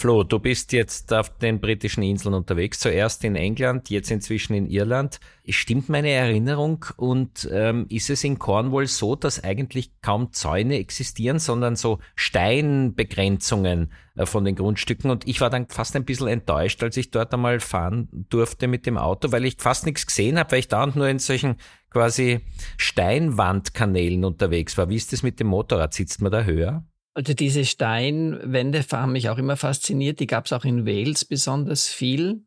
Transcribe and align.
Flo, 0.00 0.24
du 0.24 0.38
bist 0.38 0.72
jetzt 0.72 1.12
auf 1.12 1.36
den 1.36 1.60
britischen 1.60 2.02
Inseln 2.02 2.32
unterwegs, 2.32 2.78
zuerst 2.78 3.22
in 3.22 3.36
England, 3.36 3.90
jetzt 3.90 4.10
inzwischen 4.10 4.54
in 4.54 4.66
Irland. 4.66 5.20
Stimmt 5.46 5.90
meine 5.90 6.08
Erinnerung 6.08 6.86
und 6.96 7.46
ähm, 7.52 7.84
ist 7.90 8.08
es 8.08 8.24
in 8.24 8.38
Cornwall 8.38 8.86
so, 8.86 9.14
dass 9.14 9.44
eigentlich 9.44 9.92
kaum 10.00 10.32
Zäune 10.32 10.78
existieren, 10.78 11.38
sondern 11.38 11.76
so 11.76 11.98
Steinbegrenzungen 12.14 13.92
äh, 14.14 14.24
von 14.24 14.46
den 14.46 14.54
Grundstücken? 14.56 15.10
Und 15.10 15.28
ich 15.28 15.42
war 15.42 15.50
dann 15.50 15.68
fast 15.68 15.94
ein 15.96 16.06
bisschen 16.06 16.28
enttäuscht, 16.28 16.82
als 16.82 16.96
ich 16.96 17.10
dort 17.10 17.34
einmal 17.34 17.60
fahren 17.60 18.08
durfte 18.30 18.68
mit 18.68 18.86
dem 18.86 18.96
Auto, 18.96 19.32
weil 19.32 19.44
ich 19.44 19.56
fast 19.58 19.84
nichts 19.84 20.06
gesehen 20.06 20.38
habe, 20.38 20.52
weil 20.52 20.60
ich 20.60 20.68
dauernd 20.68 20.96
nur 20.96 21.08
in 21.08 21.18
solchen 21.18 21.56
quasi 21.90 22.40
Steinwandkanälen 22.78 24.24
unterwegs 24.24 24.78
war. 24.78 24.88
Wie 24.88 24.96
ist 24.96 25.12
das 25.12 25.22
mit 25.22 25.40
dem 25.40 25.48
Motorrad? 25.48 25.92
Sitzt 25.92 26.22
man 26.22 26.32
da 26.32 26.44
höher? 26.44 26.86
Also 27.14 27.34
diese 27.34 27.64
Steinwände 27.64 28.84
haben 28.92 29.12
mich 29.12 29.28
auch 29.28 29.38
immer 29.38 29.56
fasziniert. 29.56 30.20
Die 30.20 30.26
gab 30.26 30.46
es 30.46 30.52
auch 30.52 30.64
in 30.64 30.86
Wales 30.86 31.24
besonders 31.24 31.88
viel. 31.88 32.44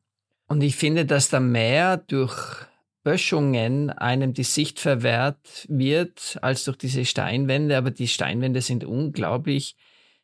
Und 0.47 0.61
ich 0.63 0.75
finde, 0.75 1.05
dass 1.05 1.29
da 1.29 1.39
mehr 1.39 1.97
durch 1.97 2.65
Böschungen 3.03 3.89
einem 3.89 4.33
die 4.33 4.43
Sicht 4.43 4.79
verwehrt 4.79 5.65
wird 5.67 6.37
als 6.41 6.63
durch 6.63 6.77
diese 6.77 7.03
Steinwände. 7.03 7.77
Aber 7.77 7.91
die 7.91 8.07
Steinwände 8.07 8.61
sind 8.61 8.85
unglaublich, 8.85 9.75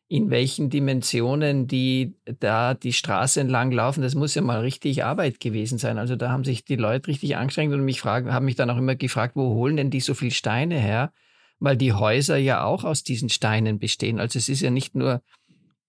in 0.08 0.30
welchen 0.30 0.70
Dimensionen 0.70 1.66
die 1.66 2.14
da 2.40 2.72
die 2.74 2.94
Straße 2.94 3.40
entlang 3.40 3.70
laufen. 3.70 4.02
Das 4.02 4.14
muss 4.14 4.34
ja 4.34 4.42
mal 4.42 4.60
richtig 4.60 5.04
Arbeit 5.04 5.38
gewesen 5.38 5.78
sein. 5.78 5.98
Also 5.98 6.16
da 6.16 6.30
haben 6.30 6.44
sich 6.44 6.64
die 6.64 6.76
Leute 6.76 7.08
richtig 7.08 7.36
angestrengt 7.36 7.74
und 7.74 7.84
mich 7.84 8.00
fragen, 8.00 8.32
haben 8.32 8.46
mich 8.46 8.56
dann 8.56 8.70
auch 8.70 8.78
immer 8.78 8.96
gefragt, 8.96 9.36
wo 9.36 9.54
holen 9.54 9.76
denn 9.76 9.90
die 9.90 10.00
so 10.00 10.14
viel 10.14 10.30
Steine 10.30 10.78
her? 10.78 11.12
Weil 11.60 11.76
die 11.76 11.92
Häuser 11.92 12.36
ja 12.36 12.64
auch 12.64 12.84
aus 12.84 13.04
diesen 13.04 13.28
Steinen 13.28 13.78
bestehen. 13.78 14.18
Also 14.18 14.38
es 14.38 14.48
ist 14.48 14.62
ja 14.62 14.70
nicht 14.70 14.94
nur 14.94 15.22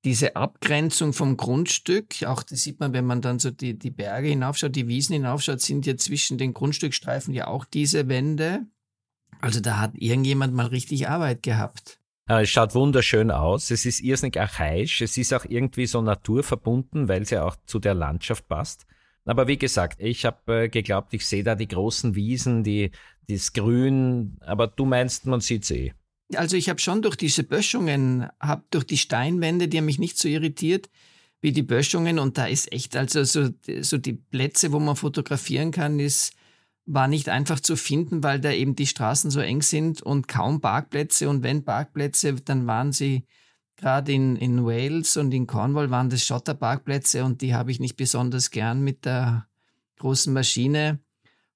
diese 0.03 0.35
Abgrenzung 0.35 1.13
vom 1.13 1.37
Grundstück, 1.37 2.23
auch 2.25 2.43
das 2.43 2.63
sieht 2.63 2.79
man, 2.79 2.93
wenn 2.93 3.05
man 3.05 3.21
dann 3.21 3.39
so 3.39 3.51
die, 3.51 3.77
die 3.77 3.91
Berge 3.91 4.29
hinaufschaut, 4.29 4.75
die 4.75 4.87
Wiesen 4.87 5.13
hinaufschaut, 5.13 5.61
sind 5.61 5.85
ja 5.85 5.95
zwischen 5.95 6.37
den 6.37 6.53
Grundstückstreifen 6.53 7.33
ja 7.33 7.47
auch 7.47 7.65
diese 7.65 8.07
Wände. 8.07 8.65
Also 9.41 9.59
da 9.59 9.79
hat 9.79 9.91
irgendjemand 9.95 10.53
mal 10.53 10.67
richtig 10.67 11.07
Arbeit 11.07 11.43
gehabt. 11.43 11.99
Es 12.27 12.49
schaut 12.49 12.75
wunderschön 12.75 13.29
aus. 13.29 13.71
Es 13.71 13.85
ist 13.85 14.01
irrsinnig 14.01 14.39
archaisch. 14.39 15.01
Es 15.01 15.17
ist 15.17 15.33
auch 15.33 15.45
irgendwie 15.45 15.85
so 15.85 16.01
naturverbunden, 16.01 17.07
weil 17.07 17.23
es 17.23 17.29
ja 17.29 17.43
auch 17.43 17.55
zu 17.65 17.79
der 17.79 17.93
Landschaft 17.93 18.47
passt. 18.47 18.85
Aber 19.25 19.47
wie 19.47 19.57
gesagt, 19.57 20.01
ich 20.01 20.25
habe 20.25 20.63
äh, 20.63 20.69
geglaubt, 20.69 21.13
ich 21.13 21.25
sehe 21.25 21.43
da 21.43 21.55
die 21.55 21.67
großen 21.67 22.15
Wiesen, 22.15 22.63
die, 22.63 22.91
das 23.27 23.53
Grün, 23.53 24.37
aber 24.41 24.67
du 24.67 24.85
meinst, 24.85 25.25
man 25.25 25.41
sieht 25.41 25.63
es 25.63 25.71
eh. 25.71 25.93
Also 26.35 26.55
ich 26.55 26.69
habe 26.69 26.79
schon 26.79 27.01
durch 27.01 27.15
diese 27.15 27.43
Böschungen, 27.43 28.27
habe 28.39 28.63
durch 28.71 28.85
die 28.85 28.97
Steinwände, 28.97 29.67
die 29.67 29.77
haben 29.77 29.85
mich 29.85 29.99
nicht 29.99 30.17
so 30.17 30.27
irritiert 30.27 30.89
wie 31.41 31.51
die 31.51 31.63
Böschungen 31.63 32.19
und 32.19 32.37
da 32.37 32.45
ist 32.45 32.71
echt, 32.71 32.95
also 32.95 33.23
so, 33.23 33.49
so 33.81 33.97
die 33.97 34.13
Plätze, 34.13 34.71
wo 34.71 34.79
man 34.79 34.95
fotografieren 34.95 35.71
kann, 35.71 35.99
ist, 35.99 36.33
war 36.85 37.07
nicht 37.07 37.29
einfach 37.29 37.59
zu 37.59 37.75
finden, 37.75 38.23
weil 38.23 38.39
da 38.39 38.51
eben 38.51 38.75
die 38.75 38.87
Straßen 38.87 39.31
so 39.31 39.39
eng 39.39 39.61
sind 39.61 40.01
und 40.01 40.27
kaum 40.27 40.61
Parkplätze 40.61 41.29
und 41.29 41.41
wenn 41.43 41.65
Parkplätze, 41.65 42.35
dann 42.35 42.67
waren 42.67 42.91
sie 42.91 43.25
gerade 43.81 44.13
in, 44.13 44.37
in 44.37 44.65
Wales 44.65 45.17
und 45.17 45.33
in 45.33 45.47
Cornwall 45.47 45.89
waren 45.89 46.09
das 46.09 46.23
Schotterparkplätze 46.23 47.25
und 47.25 47.41
die 47.41 47.53
habe 47.53 47.71
ich 47.71 47.79
nicht 47.79 47.97
besonders 47.97 48.51
gern 48.51 48.81
mit 48.81 49.05
der 49.05 49.47
großen 49.99 50.31
Maschine. 50.31 50.99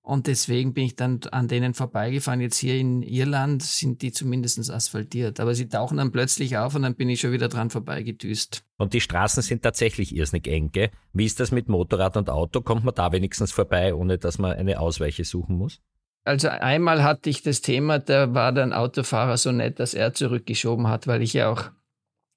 Und 0.02 0.28
deswegen 0.28 0.76
bin 0.76 0.86
ich 0.86 0.96
dann 0.96 1.22
an 1.32 1.48
denen 1.48 1.74
vorbeigefahren. 1.74 2.40
Jetzt 2.40 2.58
hier 2.58 2.76
in 2.76 3.02
Irland 3.02 3.64
sind 3.64 4.04
die 4.04 4.12
zumindest 4.12 4.70
asphaltiert. 4.70 5.40
Aber 5.40 5.56
sie 5.56 5.68
tauchen 5.68 5.98
dann 5.98 6.12
plötzlich 6.12 6.58
auf 6.58 6.76
und 6.76 6.84
dann 6.84 6.94
bin 6.94 7.10
ich 7.10 7.22
schon 7.22 7.32
wieder 7.32 7.48
dran 7.48 7.72
vorbeigedüst. 7.72 8.64
Und 8.78 8.94
die 8.94 9.02
Straßen 9.02 9.42
sind 9.42 9.64
tatsächlich 9.64 10.16
irrsinnig 10.16 10.48
eng, 10.48 10.72
gell? 10.72 10.92
Wie 11.12 11.26
ist 11.26 11.40
das 11.40 11.52
mit 11.52 11.70
Motorrad 11.70 12.18
und 12.18 12.30
Auto? 12.30 12.62
Kommt 12.62 12.84
man 12.84 12.94
da 12.94 13.12
wenigstens 13.12 13.52
vorbei, 13.52 13.96
ohne 13.96 14.20
dass 14.20 14.38
man 14.38 14.52
eine 14.52 14.80
Ausweiche 14.80 15.26
suchen 15.26 15.58
muss? 15.58 15.82
Also 16.24 16.50
einmal 16.50 17.02
hatte 17.04 17.32
ich 17.32 17.42
das 17.42 17.62
Thema, 17.62 17.98
da 17.98 18.34
war 18.36 18.52
der 18.52 18.80
Autofahrer 18.80 19.38
so 19.38 19.52
nett, 19.52 19.80
dass 19.80 19.96
er 19.96 20.14
zurückgeschoben 20.14 20.88
hat, 20.88 21.08
weil 21.08 21.24
ich 21.24 21.34
ja 21.34 21.50
auch 21.50 21.72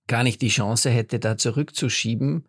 gar 0.08 0.24
nicht 0.24 0.42
die 0.42 0.48
Chance 0.48 0.91
hätte, 0.91 1.20
da 1.20 1.36
zurückzuschieben. 1.36 2.48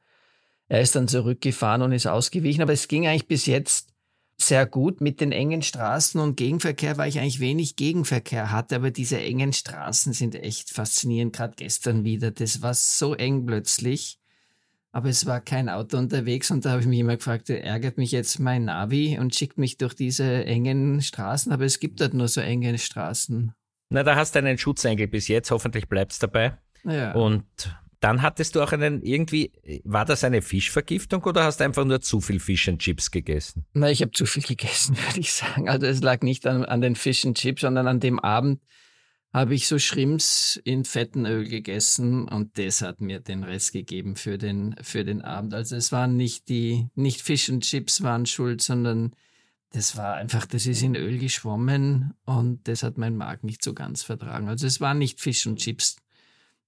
Er 0.68 0.82
ist 0.82 0.96
dann 0.96 1.08
zurückgefahren 1.08 1.82
und 1.82 1.92
ist 1.92 2.08
ausgewichen, 2.08 2.62
aber 2.62 2.74
es 2.74 2.88
ging 2.88 3.08
eigentlich 3.08 3.28
bis 3.28 3.46
jetzt 3.46 3.94
sehr 4.42 4.66
gut 4.66 5.02
mit 5.02 5.20
den 5.20 5.32
engen 5.32 5.62
Straßen 5.62 6.20
und 6.20 6.38
Gegenverkehr, 6.38 6.98
weil 6.98 7.10
ich 7.10 7.20
eigentlich 7.20 7.40
wenig 7.42 7.76
Gegenverkehr 7.76 8.52
hatte, 8.52 8.78
aber 8.78 8.90
diese 8.90 9.20
engen 9.20 9.52
Straßen 9.52 10.14
sind 10.14 10.36
echt 10.36 10.70
faszinierend, 10.70 11.36
gerade 11.36 11.56
gestern 11.58 12.06
wieder. 12.06 12.32
Das 12.32 12.62
war 12.62 12.74
so 12.74 13.14
eng 13.16 13.46
plötzlich, 13.46 14.18
aber 14.92 15.10
es 15.10 15.26
war 15.26 15.42
kein 15.42 15.68
Auto 15.68 15.98
unterwegs 15.98 16.52
und 16.52 16.64
da 16.64 16.72
habe 16.72 16.82
ich 16.82 16.88
mich 16.88 17.00
immer 17.00 17.18
gefragt, 17.18 17.50
ärgert 17.50 17.98
mich 17.98 18.12
jetzt 18.12 18.40
mein 18.40 18.66
Navi 18.66 19.20
und 19.20 19.36
schickt 19.36 19.58
mich 19.58 19.78
durch 19.78 19.94
diese 19.94 20.46
engen 20.46 21.02
Straßen, 21.02 21.52
aber 21.52 21.66
es 21.66 21.80
gibt 21.80 22.00
dort 22.00 22.14
nur 22.14 22.30
so 22.30 22.40
enge 22.40 22.78
Straßen. 22.78 23.52
Na, 23.90 24.04
da 24.04 24.16
hast 24.16 24.36
du 24.36 24.40
einen 24.40 24.58
Schutzengel 24.58 25.08
bis 25.08 25.28
jetzt, 25.28 25.52
hoffentlich 25.52 25.90
bleibt's 25.90 26.20
dabei. 26.20 26.58
Ja. 26.84 27.14
Und 27.14 27.46
dann 28.00 28.22
hattest 28.22 28.56
du 28.56 28.62
auch 28.62 28.72
einen 28.72 29.02
irgendwie, 29.02 29.52
war 29.84 30.06
das 30.06 30.24
eine 30.24 30.42
Fischvergiftung 30.42 31.24
oder 31.24 31.44
hast 31.44 31.60
du 31.60 31.66
einfach 31.66 31.84
nur 31.84 32.00
zu 32.02 32.22
viel 32.22 32.40
Fish 32.40 32.70
and 32.70 32.80
Chips 32.80 33.12
gegessen? 33.12 33.66
Na, 33.74 33.92
ich 33.92 34.02
habe 34.02 34.12
zu 34.12 34.26
viel 34.26 34.44
gegessen, 34.48 34.98
würde 34.98 35.20
ich 35.20 35.34
sagen. 35.34 35.68
Also 35.68 35.86
es 35.86 36.02
lag 36.02 36.22
nicht 36.22 36.48
an, 36.48 36.64
an 36.64 36.82
den 36.82 36.96
Fish 36.96 37.26
and 37.26 37.38
Chips, 37.38 37.62
sondern 37.62 37.88
an 37.88 38.00
dem 38.00 38.20
Abend 38.20 38.62
habe 39.32 39.54
ich 39.54 39.68
so 39.68 39.78
Shrimps 39.78 40.60
in 40.64 40.86
fetten 40.86 41.26
Öl 41.26 41.48
gegessen 41.48 42.28
und 42.28 42.58
das 42.58 42.82
hat 42.82 43.00
mir 43.00 43.20
den 43.20 43.44
Rest 43.44 43.74
gegeben 43.74 44.16
für 44.16 44.38
den, 44.38 44.76
für 44.82 45.04
den 45.04 45.22
Abend. 45.22 45.54
Also 45.54 45.76
es 45.76 45.92
waren 45.92 46.16
nicht 46.16 46.50
die, 46.50 46.88
nicht 46.96 47.22
Fish 47.22 47.50
and 47.50 47.64
Chips 47.64 48.02
waren 48.02 48.26
schuld, 48.26 48.62
sondern 48.62 49.14
das 49.72 49.96
war 49.96 50.16
einfach, 50.16 50.48
das 50.48 50.66
ist 50.66 50.82
in 50.82 50.96
Öl 50.96 51.20
geschwommen 51.20 52.16
und 52.26 52.68
das 52.68 52.82
hat 52.82 52.98
mein 52.98 53.18
Magen 53.18 53.46
nicht 53.46 53.64
so 53.64 53.74
ganz 53.74 54.02
vertragen. 54.02 54.48
Also 54.48 54.66
es 54.66 54.82
war 54.82 54.96
nicht 54.96 55.22
Fish 55.22 55.46
und 55.46 55.58
Chips 55.58 55.98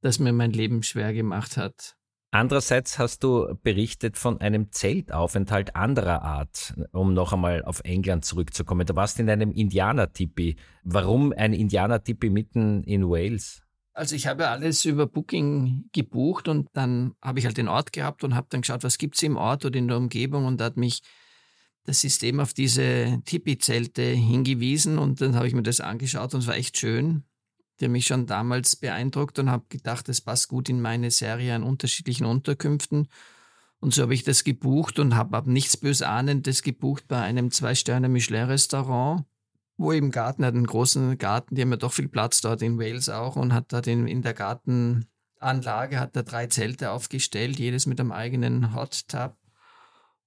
das 0.02 0.20
mir 0.20 0.34
mein 0.34 0.52
Leben 0.52 0.84
schwer 0.84 1.14
gemacht 1.14 1.58
hat. 1.58 1.96
Andererseits 2.34 2.98
hast 2.98 3.24
du 3.24 3.56
berichtet 3.62 4.18
von 4.18 4.40
einem 4.40 4.72
Zeltaufenthalt 4.72 5.76
anderer 5.76 6.22
Art, 6.22 6.74
um 6.94 7.14
noch 7.14 7.34
einmal 7.34 7.64
auf 7.66 7.82
England 7.84 8.24
zurückzukommen. 8.24 8.88
Du 8.88 8.96
warst 8.96 9.20
in 9.20 9.30
einem 9.30 9.52
Indianer-Tipi. 9.52 10.56
Warum 10.86 11.34
ein 11.34 11.52
Indianer-Tipi 11.52 12.30
mitten 12.30 12.84
in 12.86 13.10
Wales? 13.10 13.64
Also 13.94 14.16
ich 14.16 14.28
habe 14.28 14.48
alles 14.48 14.86
über 14.86 15.08
Booking 15.08 15.90
gebucht 15.92 16.48
und 16.48 16.70
dann 16.72 17.16
habe 17.22 17.40
ich 17.40 17.46
halt 17.46 17.58
den 17.58 17.68
Ort 17.68 17.92
gehabt 17.92 18.24
und 18.24 18.34
habe 18.34 18.48
dann 18.50 18.62
geschaut, 18.62 18.86
was 18.86 18.98
gibt 18.98 19.16
es 19.16 19.24
im 19.24 19.36
Ort 19.36 19.66
oder 19.66 19.78
in 19.78 19.90
der 19.90 19.98
Umgebung 19.98 20.46
und 20.46 20.62
da 20.62 20.66
hat 20.66 20.78
mich 20.78 21.02
das 21.84 22.00
System 22.00 22.40
auf 22.40 22.54
diese 22.54 23.20
Tipi-Zelte 23.26 24.04
hingewiesen 24.04 24.98
und 24.98 25.20
dann 25.20 25.36
habe 25.36 25.48
ich 25.48 25.54
mir 25.54 25.64
das 25.64 25.82
angeschaut 25.82 26.34
und 26.34 26.40
es 26.40 26.48
war 26.48 26.56
echt 26.56 26.78
schön 26.78 27.26
der 27.82 27.90
mich 27.90 28.06
schon 28.06 28.28
damals 28.28 28.76
beeindruckt 28.76 29.40
und 29.40 29.50
habe 29.50 29.66
gedacht, 29.70 30.08
das 30.08 30.22
passt 30.22 30.48
gut 30.48 30.70
in 30.70 30.82
meine 30.82 31.12
Serie 31.12 31.56
an 31.56 31.64
unterschiedlichen 31.64 32.26
Unterkünften. 32.26 33.08
Und 33.80 33.94
so 33.96 34.04
habe 34.04 34.14
ich 34.14 34.24
das 34.24 34.44
gebucht 34.44 35.00
und 35.00 35.16
habe 35.16 35.36
ab 35.36 35.48
nichts 35.48 35.76
Bösahnendes 35.76 36.62
gebucht 36.62 37.08
bei 37.08 37.20
einem 37.20 37.50
Zwei-Sterne-Michelin-Restaurant, 37.50 39.26
wo 39.78 39.92
im 39.92 40.12
Garten 40.12 40.46
hat 40.46 40.54
einen 40.54 40.68
großen 40.68 41.18
Garten, 41.18 41.56
die 41.56 41.64
haben 41.64 41.72
ja 41.72 41.78
doch 41.78 41.92
viel 41.92 42.08
Platz 42.08 42.42
dort 42.42 42.62
in 42.62 42.78
Wales 42.80 43.10
auch 43.10 43.36
und 43.36 43.54
hat 43.54 43.74
da 43.74 43.82
den, 43.82 44.08
in 44.08 44.22
der 44.22 44.36
Gartenanlage 44.36 46.00
hat 46.00 46.16
er 46.16 46.24
drei 46.24 46.46
Zelte 46.46 46.92
aufgestellt, 46.92 47.58
jedes 47.58 47.88
mit 47.88 48.00
einem 48.00 48.12
eigenen 48.12 48.76
Hot 48.76 49.08
Tub. 49.08 49.36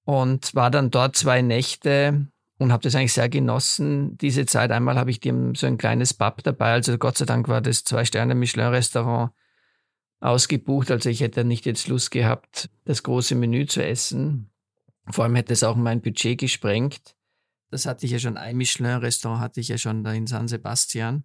und 0.04 0.54
war 0.56 0.72
dann 0.72 0.90
dort 0.90 1.14
zwei 1.14 1.40
Nächte 1.40 2.26
und 2.58 2.72
habe 2.72 2.82
das 2.82 2.94
eigentlich 2.94 3.12
sehr 3.12 3.28
genossen, 3.28 4.16
diese 4.18 4.46
Zeit. 4.46 4.70
Einmal 4.70 4.96
habe 4.96 5.10
ich 5.10 5.20
dem 5.20 5.54
so 5.54 5.66
ein 5.66 5.78
kleines 5.78 6.14
Pub 6.14 6.42
dabei, 6.42 6.72
also 6.72 6.96
Gott 6.98 7.18
sei 7.18 7.24
Dank 7.24 7.48
war 7.48 7.60
das 7.60 7.84
Zwei-Sterne-Michelin-Restaurant 7.84 9.32
ausgebucht, 10.20 10.90
also 10.90 11.10
ich 11.10 11.20
hätte 11.20 11.44
nicht 11.44 11.66
jetzt 11.66 11.88
Lust 11.88 12.10
gehabt, 12.10 12.70
das 12.84 13.02
große 13.02 13.34
Menü 13.34 13.66
zu 13.66 13.84
essen. 13.84 14.50
Vor 15.10 15.24
allem 15.24 15.34
hätte 15.34 15.52
es 15.52 15.64
auch 15.64 15.76
mein 15.76 16.00
Budget 16.00 16.40
gesprengt. 16.40 17.14
Das 17.70 17.86
hatte 17.86 18.06
ich 18.06 18.12
ja 18.12 18.18
schon, 18.18 18.36
ein 18.36 18.56
Michelin-Restaurant 18.56 19.40
hatte 19.40 19.60
ich 19.60 19.68
ja 19.68 19.76
schon 19.76 20.04
da 20.04 20.12
in 20.12 20.26
San 20.26 20.48
Sebastian 20.48 21.24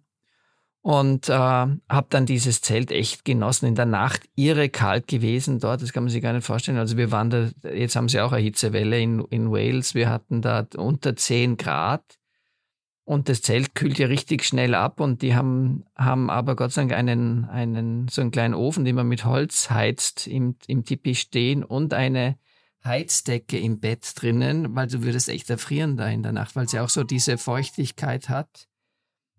und 0.82 1.28
äh, 1.28 1.32
habe 1.32 2.06
dann 2.08 2.24
dieses 2.26 2.62
Zelt 2.62 2.90
echt 2.90 3.24
genossen. 3.24 3.66
In 3.66 3.74
der 3.74 3.86
Nacht 3.86 4.22
irre 4.34 4.68
kalt 4.70 5.08
gewesen 5.08 5.58
dort, 5.58 5.82
das 5.82 5.92
kann 5.92 6.04
man 6.04 6.10
sich 6.10 6.22
gar 6.22 6.32
nicht 6.32 6.46
vorstellen. 6.46 6.78
Also 6.78 6.96
wir 6.96 7.10
waren 7.10 7.30
da, 7.30 7.50
jetzt 7.68 7.96
haben 7.96 8.08
sie 8.08 8.20
auch 8.20 8.32
eine 8.32 8.42
Hitzewelle 8.42 8.98
in, 8.98 9.20
in 9.30 9.50
Wales, 9.50 9.94
wir 9.94 10.08
hatten 10.08 10.40
da 10.40 10.66
unter 10.76 11.14
10 11.14 11.58
Grad 11.58 12.02
und 13.04 13.28
das 13.28 13.42
Zelt 13.42 13.74
kühlt 13.74 13.98
ja 13.98 14.06
richtig 14.06 14.44
schnell 14.44 14.74
ab 14.74 15.00
und 15.00 15.20
die 15.20 15.34
haben, 15.34 15.84
haben 15.96 16.30
aber 16.30 16.56
Gott 16.56 16.72
sei 16.72 16.82
Dank 16.82 16.92
einen, 16.94 17.44
einen, 17.44 18.08
so 18.08 18.22
einen 18.22 18.30
kleinen 18.30 18.54
Ofen, 18.54 18.84
den 18.84 18.96
man 18.96 19.08
mit 19.08 19.26
Holz 19.26 19.68
heizt, 19.68 20.26
im, 20.26 20.56
im 20.66 20.84
Tipi 20.84 21.14
stehen 21.14 21.62
und 21.62 21.92
eine 21.92 22.38
Heizdecke 22.82 23.58
im 23.58 23.80
Bett 23.80 24.10
drinnen, 24.14 24.74
weil 24.74 24.86
du 24.86 25.02
würdest 25.02 25.28
echt 25.28 25.50
erfrieren 25.50 25.98
da 25.98 26.08
in 26.08 26.22
der 26.22 26.32
Nacht, 26.32 26.56
weil 26.56 26.68
sie 26.68 26.80
auch 26.80 26.88
so 26.88 27.04
diese 27.04 27.36
Feuchtigkeit 27.36 28.30
hat 28.30 28.69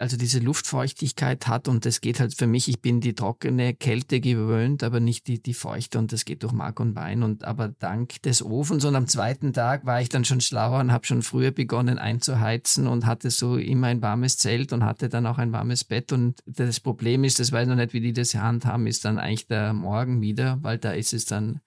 also 0.01 0.17
diese 0.17 0.39
Luftfeuchtigkeit 0.39 1.47
hat 1.47 1.67
und 1.67 1.85
das 1.85 2.01
geht 2.01 2.19
halt 2.19 2.33
für 2.33 2.47
mich, 2.47 2.67
ich 2.67 2.81
bin 2.81 3.01
die 3.01 3.13
trockene 3.13 3.75
Kälte 3.75 4.19
gewöhnt, 4.19 4.81
aber 4.83 4.99
nicht 4.99 5.27
die, 5.27 5.41
die 5.41 5.53
Feuchte 5.53 5.99
und 5.99 6.11
das 6.11 6.25
geht 6.25 6.41
durch 6.41 6.53
Mark 6.53 6.79
und 6.79 6.95
Bein 6.95 7.21
und 7.21 7.43
aber 7.43 7.67
dank 7.67 8.19
des 8.23 8.43
Ofens 8.43 8.83
und 8.83 8.95
am 8.95 9.05
zweiten 9.05 9.53
Tag 9.53 9.85
war 9.85 10.01
ich 10.01 10.09
dann 10.09 10.25
schon 10.25 10.41
schlauer 10.41 10.79
und 10.79 10.91
habe 10.91 11.05
schon 11.05 11.21
früher 11.21 11.51
begonnen 11.51 11.99
einzuheizen 11.99 12.87
und 12.87 13.05
hatte 13.05 13.29
so 13.29 13.57
immer 13.57 13.87
ein 13.87 14.01
warmes 14.01 14.37
Zelt 14.37 14.73
und 14.73 14.83
hatte 14.83 15.07
dann 15.07 15.27
auch 15.27 15.37
ein 15.37 15.51
warmes 15.51 15.83
Bett 15.83 16.11
und 16.11 16.41
das 16.47 16.79
Problem 16.79 17.23
ist, 17.23 17.39
das 17.39 17.51
weiß 17.51 17.67
noch 17.67 17.75
nicht, 17.75 17.93
wie 17.93 18.01
die 18.01 18.13
das 18.13 18.33
handhaben, 18.33 18.87
ist 18.87 19.05
dann 19.05 19.19
eigentlich 19.19 19.45
der 19.45 19.71
Morgen 19.73 20.19
wieder, 20.21 20.57
weil 20.63 20.79
da 20.79 20.93
ist 20.93 21.13
es 21.13 21.25
dann 21.25 21.61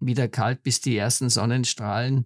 wieder 0.00 0.26
kalt, 0.26 0.64
bis 0.64 0.80
die 0.80 0.96
ersten 0.96 1.30
Sonnenstrahlen 1.30 2.24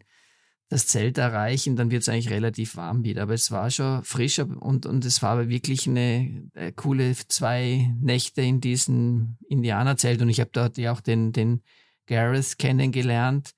das 0.68 0.86
Zelt 0.86 1.18
erreichen, 1.18 1.76
dann 1.76 1.90
wird 1.90 2.02
es 2.02 2.08
eigentlich 2.08 2.30
relativ 2.30 2.76
warm 2.76 3.04
wieder. 3.04 3.22
Aber 3.22 3.34
es 3.34 3.50
war 3.50 3.70
schon 3.70 4.02
frischer 4.02 4.46
und, 4.60 4.86
und 4.86 5.04
es 5.04 5.22
war 5.22 5.30
aber 5.30 5.48
wirklich 5.48 5.86
eine, 5.86 6.48
eine 6.54 6.72
coole 6.72 7.14
zwei 7.14 7.94
Nächte 8.00 8.42
in 8.42 8.60
diesem 8.60 9.36
Indianerzelt. 9.48 10.22
Und 10.22 10.30
ich 10.30 10.40
habe 10.40 10.50
dort 10.52 10.78
ja 10.78 10.92
auch 10.92 11.00
den, 11.00 11.32
den 11.32 11.62
Gareth 12.06 12.58
kennengelernt. 12.58 13.52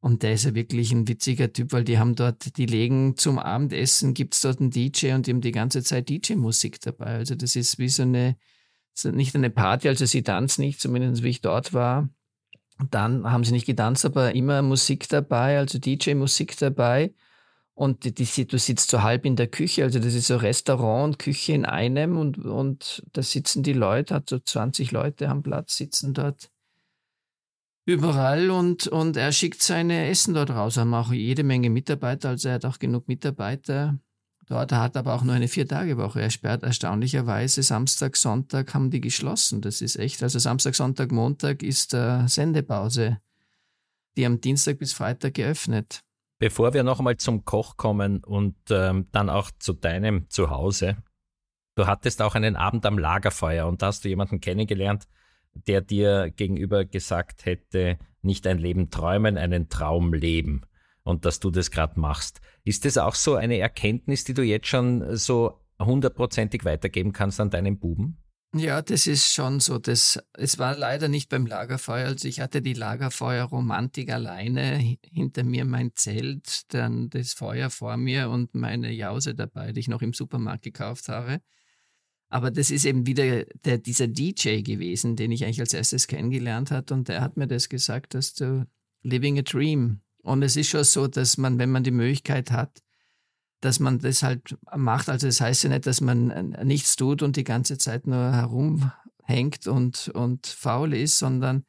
Und 0.00 0.22
der 0.22 0.34
ist 0.34 0.44
ja 0.44 0.54
wirklich 0.54 0.92
ein 0.92 1.08
witziger 1.08 1.52
Typ, 1.52 1.72
weil 1.72 1.82
die 1.84 1.98
haben 1.98 2.14
dort, 2.14 2.56
die 2.56 2.66
legen 2.66 3.16
zum 3.16 3.38
Abendessen, 3.38 4.14
gibt 4.14 4.34
es 4.34 4.42
dort 4.42 4.60
einen 4.60 4.70
DJ 4.70 5.12
und 5.12 5.26
die 5.26 5.32
haben 5.32 5.40
die 5.40 5.52
ganze 5.52 5.82
Zeit 5.82 6.08
DJ-Musik 6.08 6.80
dabei. 6.80 7.16
Also 7.16 7.34
das 7.34 7.56
ist 7.56 7.78
wie 7.78 7.88
so 7.88 8.02
eine, 8.02 8.36
nicht 9.04 9.34
eine 9.34 9.50
Party, 9.50 9.88
also 9.88 10.06
sie 10.06 10.22
tanzen 10.22 10.62
nicht, 10.62 10.80
zumindest 10.80 11.24
wie 11.24 11.30
ich 11.30 11.40
dort 11.40 11.72
war. 11.72 12.08
Dann 12.90 13.30
haben 13.30 13.44
sie 13.44 13.52
nicht 13.52 13.66
getanzt, 13.66 14.04
aber 14.04 14.34
immer 14.34 14.62
Musik 14.62 15.08
dabei, 15.08 15.58
also 15.58 15.78
DJ-Musik 15.78 16.56
dabei. 16.58 17.12
Und 17.74 18.04
die, 18.04 18.12
die, 18.12 18.46
du 18.46 18.58
sitzt 18.58 18.90
so 18.90 19.02
halb 19.02 19.24
in 19.24 19.36
der 19.36 19.46
Küche, 19.46 19.84
also 19.84 20.00
das 20.00 20.14
ist 20.14 20.26
so 20.26 20.36
Restaurant 20.36 21.04
und 21.04 21.18
Küche 21.18 21.52
in 21.52 21.64
einem 21.64 22.16
und, 22.16 22.38
und 22.38 23.04
da 23.12 23.22
sitzen 23.22 23.62
die 23.62 23.72
Leute, 23.72 24.16
hat 24.16 24.28
so 24.28 24.38
20 24.40 24.90
Leute 24.90 25.28
am 25.28 25.44
Platz, 25.44 25.76
sitzen 25.76 26.12
dort 26.12 26.50
überall 27.84 28.50
und, 28.50 28.88
und 28.88 29.16
er 29.16 29.32
schickt 29.32 29.62
seine 29.62 30.08
Essen 30.08 30.34
dort 30.34 30.50
raus. 30.50 30.76
Hat 30.76 30.88
auch 30.88 31.12
jede 31.12 31.44
Menge 31.44 31.70
Mitarbeiter, 31.70 32.30
also 32.30 32.48
er 32.48 32.56
hat 32.56 32.64
auch 32.64 32.80
genug 32.80 33.06
Mitarbeiter 33.06 33.98
Dort 34.48 34.72
hat 34.72 34.96
aber 34.96 35.14
auch 35.14 35.22
nur 35.22 35.34
eine 35.34 35.46
Vier-Tage-Woche. 35.46 36.22
Er 36.22 36.30
sperrt 36.30 36.62
erstaunlicherweise 36.62 37.62
Samstag, 37.62 38.16
Sonntag 38.16 38.72
haben 38.72 38.90
die 38.90 39.02
geschlossen. 39.02 39.60
Das 39.60 39.82
ist 39.82 39.96
echt. 39.96 40.22
Also 40.22 40.38
Samstag, 40.38 40.74
Sonntag, 40.74 41.12
Montag 41.12 41.62
ist 41.62 41.92
äh, 41.92 42.26
Sendepause. 42.26 43.18
Die 44.16 44.24
am 44.24 44.40
Dienstag 44.40 44.78
bis 44.78 44.94
Freitag 44.94 45.34
geöffnet. 45.34 46.02
Bevor 46.38 46.72
wir 46.72 46.82
noch 46.82 46.98
einmal 46.98 47.18
zum 47.18 47.44
Koch 47.44 47.76
kommen 47.76 48.24
und 48.24 48.56
ähm, 48.70 49.08
dann 49.12 49.28
auch 49.28 49.50
zu 49.58 49.74
deinem 49.74 50.30
Zuhause. 50.30 50.96
Du 51.74 51.86
hattest 51.86 52.22
auch 52.22 52.34
einen 52.34 52.56
Abend 52.56 52.86
am 52.86 52.98
Lagerfeuer 52.98 53.66
und 53.66 53.82
da 53.82 53.88
hast 53.88 54.04
du 54.04 54.08
jemanden 54.08 54.40
kennengelernt, 54.40 55.08
der 55.52 55.82
dir 55.82 56.30
gegenüber 56.30 56.84
gesagt 56.86 57.44
hätte, 57.44 57.98
nicht 58.22 58.46
ein 58.46 58.58
Leben 58.58 58.90
träumen, 58.90 59.36
einen 59.36 59.68
Traum 59.68 60.14
leben 60.14 60.62
und 61.08 61.24
dass 61.24 61.40
du 61.40 61.50
das 61.50 61.70
gerade 61.70 61.98
machst. 61.98 62.40
Ist 62.64 62.84
das 62.84 62.98
auch 62.98 63.14
so 63.14 63.34
eine 63.34 63.56
Erkenntnis, 63.58 64.24
die 64.24 64.34
du 64.34 64.42
jetzt 64.42 64.66
schon 64.66 65.16
so 65.16 65.64
hundertprozentig 65.80 66.66
weitergeben 66.66 67.12
kannst 67.12 67.40
an 67.40 67.48
deinen 67.48 67.78
Buben? 67.78 68.18
Ja, 68.54 68.82
das 68.82 69.06
ist 69.06 69.32
schon 69.32 69.60
so. 69.60 69.78
Das, 69.78 70.18
es 70.34 70.58
war 70.58 70.76
leider 70.76 71.08
nicht 71.08 71.30
beim 71.30 71.46
Lagerfeuer. 71.46 72.08
Also 72.08 72.28
ich 72.28 72.40
hatte 72.40 72.60
die 72.60 72.74
Lagerfeuerromantik 72.74 74.10
alleine 74.12 74.98
hinter 75.10 75.44
mir 75.44 75.64
mein 75.64 75.92
Zelt, 75.94 76.72
dann 76.74 77.08
das 77.08 77.32
Feuer 77.32 77.70
vor 77.70 77.96
mir 77.96 78.28
und 78.28 78.54
meine 78.54 78.92
Jause 78.92 79.34
dabei, 79.34 79.72
die 79.72 79.80
ich 79.80 79.88
noch 79.88 80.02
im 80.02 80.12
Supermarkt 80.12 80.62
gekauft 80.62 81.08
habe. 81.08 81.40
Aber 82.28 82.50
das 82.50 82.70
ist 82.70 82.84
eben 82.84 83.06
wieder 83.06 83.44
der, 83.64 83.78
dieser 83.78 84.08
DJ 84.08 84.60
gewesen, 84.60 85.16
den 85.16 85.32
ich 85.32 85.44
eigentlich 85.44 85.60
als 85.60 85.72
erstes 85.72 86.06
kennengelernt 86.06 86.70
hat 86.70 86.92
und 86.92 87.08
der 87.08 87.22
hat 87.22 87.38
mir 87.38 87.46
das 87.46 87.70
gesagt, 87.70 88.12
dass 88.12 88.34
du 88.34 88.66
living 89.02 89.38
a 89.38 89.42
dream. 89.42 90.02
Und 90.28 90.42
es 90.42 90.56
ist 90.56 90.68
schon 90.68 90.84
so, 90.84 91.06
dass 91.06 91.38
man, 91.38 91.58
wenn 91.58 91.70
man 91.70 91.84
die 91.84 91.90
Möglichkeit 91.90 92.50
hat, 92.50 92.82
dass 93.60 93.80
man 93.80 93.98
das 93.98 94.22
halt 94.22 94.58
macht. 94.76 95.08
Also 95.08 95.26
das 95.26 95.40
heißt 95.40 95.64
ja 95.64 95.70
nicht, 95.70 95.86
dass 95.86 96.02
man 96.02 96.50
nichts 96.62 96.96
tut 96.96 97.22
und 97.22 97.36
die 97.36 97.44
ganze 97.44 97.78
Zeit 97.78 98.06
nur 98.06 98.32
herumhängt 98.32 99.66
und, 99.66 100.08
und 100.08 100.46
faul 100.46 100.92
ist, 100.92 101.18
sondern 101.18 101.64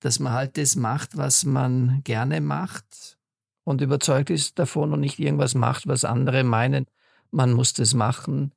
dass 0.00 0.20
man 0.20 0.32
halt 0.32 0.56
das 0.56 0.74
macht, 0.74 1.16
was 1.16 1.44
man 1.44 2.00
gerne 2.02 2.40
macht 2.40 3.18
und 3.64 3.82
überzeugt 3.82 4.30
ist 4.30 4.58
davon 4.58 4.92
und 4.94 5.00
nicht 5.00 5.18
irgendwas 5.18 5.54
macht, 5.54 5.86
was 5.86 6.04
andere 6.04 6.44
meinen, 6.44 6.86
man 7.30 7.52
muss 7.52 7.74
das 7.74 7.92
machen. 7.92 8.52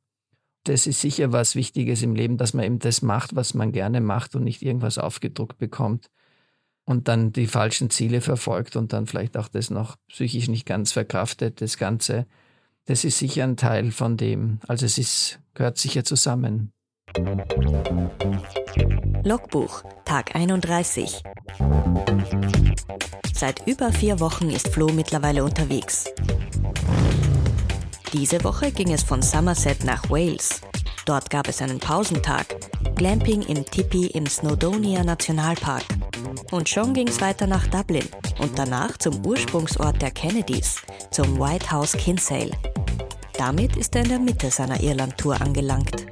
Das 0.64 0.88
ist 0.88 1.02
sicher 1.02 1.34
was 1.34 1.56
Wichtiges 1.56 2.04
im 2.04 2.16
Leben, 2.16 2.38
dass 2.38 2.54
man 2.54 2.64
eben 2.64 2.80
das 2.80 3.02
macht, 3.02 3.36
was 3.36 3.54
man 3.54 3.74
gerne 3.74 4.00
macht 4.00 4.34
und 4.34 4.46
nicht 4.46 4.62
irgendwas 4.62 4.98
aufgedruckt 4.98 5.58
bekommt 5.58 6.10
und 6.92 7.08
dann 7.08 7.32
die 7.32 7.48
falschen 7.48 7.90
Ziele 7.90 8.22
verfolgt 8.22 8.76
und 8.76 8.94
dann 8.94 9.08
vielleicht 9.08 9.38
auch 9.38 9.48
das 9.48 9.72
noch 9.72 9.96
psychisch 10.10 10.48
nicht 10.48 10.66
ganz 10.66 10.92
verkraftet, 10.92 11.62
das 11.62 11.78
Ganze. 11.78 12.28
Das 12.86 13.04
ist 13.04 13.18
sicher 13.18 13.44
ein 13.44 13.58
Teil 13.58 13.92
von 13.92 14.18
dem. 14.18 14.60
Also 14.68 14.86
es 14.86 14.98
ist, 14.98 15.40
gehört 15.54 15.78
sicher 15.78 16.04
zusammen. 16.04 16.72
Logbuch, 19.24 19.84
Tag 20.06 20.36
31. 20.36 21.24
Seit 23.34 23.68
über 23.68 23.92
vier 23.92 24.20
Wochen 24.20 24.50
ist 24.50 24.68
Flo 24.68 24.88
mittlerweile 24.94 25.44
unterwegs. 25.44 26.06
Diese 28.14 28.44
Woche 28.44 28.72
ging 28.72 28.92
es 28.92 29.04
von 29.04 29.22
Somerset 29.22 29.84
nach 29.84 30.10
Wales. 30.10 30.62
Dort 31.06 31.30
gab 31.30 31.48
es 31.48 31.62
einen 31.62 31.80
Pausentag, 31.80 32.56
Glamping 32.96 33.42
im 33.44 33.66
Tipi 33.66 34.08
im 34.08 34.28
Snowdonia 34.28 35.04
Nationalpark. 35.04 35.84
Und 36.52 36.70
schon 36.70 36.94
ging 36.94 37.08
es 37.08 37.22
weiter 37.22 37.48
nach 37.48 37.66
Dublin 37.68 38.08
und 38.40 38.58
danach 38.58 38.98
zum 38.98 39.26
Ursprungsort 39.26 40.02
der 40.02 40.12
Kennedys, 40.12 40.76
zum 41.10 41.40
White 41.40 41.72
House 41.72 41.94
Kinsale. 41.94 42.52
Damit 43.38 43.76
ist 43.78 43.96
er 43.96 44.04
in 44.04 44.10
der 44.10 44.20
Mitte 44.20 44.52
seiner 44.52 44.82
Irland-Tour 44.82 45.42
angelangt. 45.42 46.06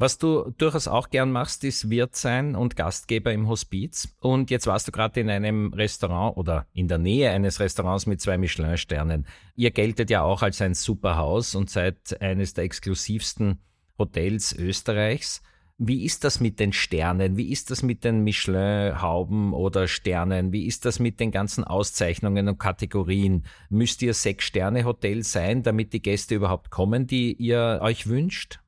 Was 0.00 0.16
du 0.16 0.50
durchaus 0.56 0.88
auch 0.88 1.10
gern 1.10 1.30
machst, 1.30 1.62
ist 1.62 1.90
Wirt 1.90 2.16
sein 2.16 2.56
und 2.56 2.74
Gastgeber 2.74 3.34
im 3.34 3.48
Hospiz. 3.48 4.08
Und 4.20 4.50
jetzt 4.50 4.66
warst 4.66 4.88
du 4.88 4.92
gerade 4.92 5.20
in 5.20 5.28
einem 5.28 5.74
Restaurant 5.74 6.38
oder 6.38 6.66
in 6.72 6.88
der 6.88 6.96
Nähe 6.96 7.30
eines 7.30 7.60
Restaurants 7.60 8.06
mit 8.06 8.18
zwei 8.18 8.38
Michelin-Sternen. 8.38 9.26
Ihr 9.56 9.72
geltet 9.72 10.08
ja 10.08 10.22
auch 10.22 10.40
als 10.40 10.62
ein 10.62 10.72
Superhaus 10.72 11.54
und 11.54 11.68
seid 11.68 12.18
eines 12.22 12.54
der 12.54 12.64
exklusivsten 12.64 13.60
Hotels 13.98 14.54
Österreichs. 14.56 15.42
Wie 15.76 16.06
ist 16.06 16.24
das 16.24 16.40
mit 16.40 16.60
den 16.60 16.72
Sternen? 16.72 17.36
Wie 17.36 17.52
ist 17.52 17.70
das 17.70 17.82
mit 17.82 18.02
den 18.02 18.24
Michelin-Hauben 18.24 19.52
oder 19.52 19.86
Sternen? 19.86 20.50
Wie 20.50 20.64
ist 20.64 20.86
das 20.86 20.98
mit 20.98 21.20
den 21.20 21.30
ganzen 21.30 21.62
Auszeichnungen 21.62 22.48
und 22.48 22.58
Kategorien? 22.58 23.44
Müsst 23.68 24.00
ihr 24.00 24.14
Sechs-Sterne-Hotel 24.14 25.24
sein, 25.24 25.62
damit 25.62 25.92
die 25.92 26.00
Gäste 26.00 26.36
überhaupt 26.36 26.70
kommen, 26.70 27.06
die 27.06 27.34
ihr 27.34 27.80
euch 27.82 28.06
wünscht? 28.06 28.60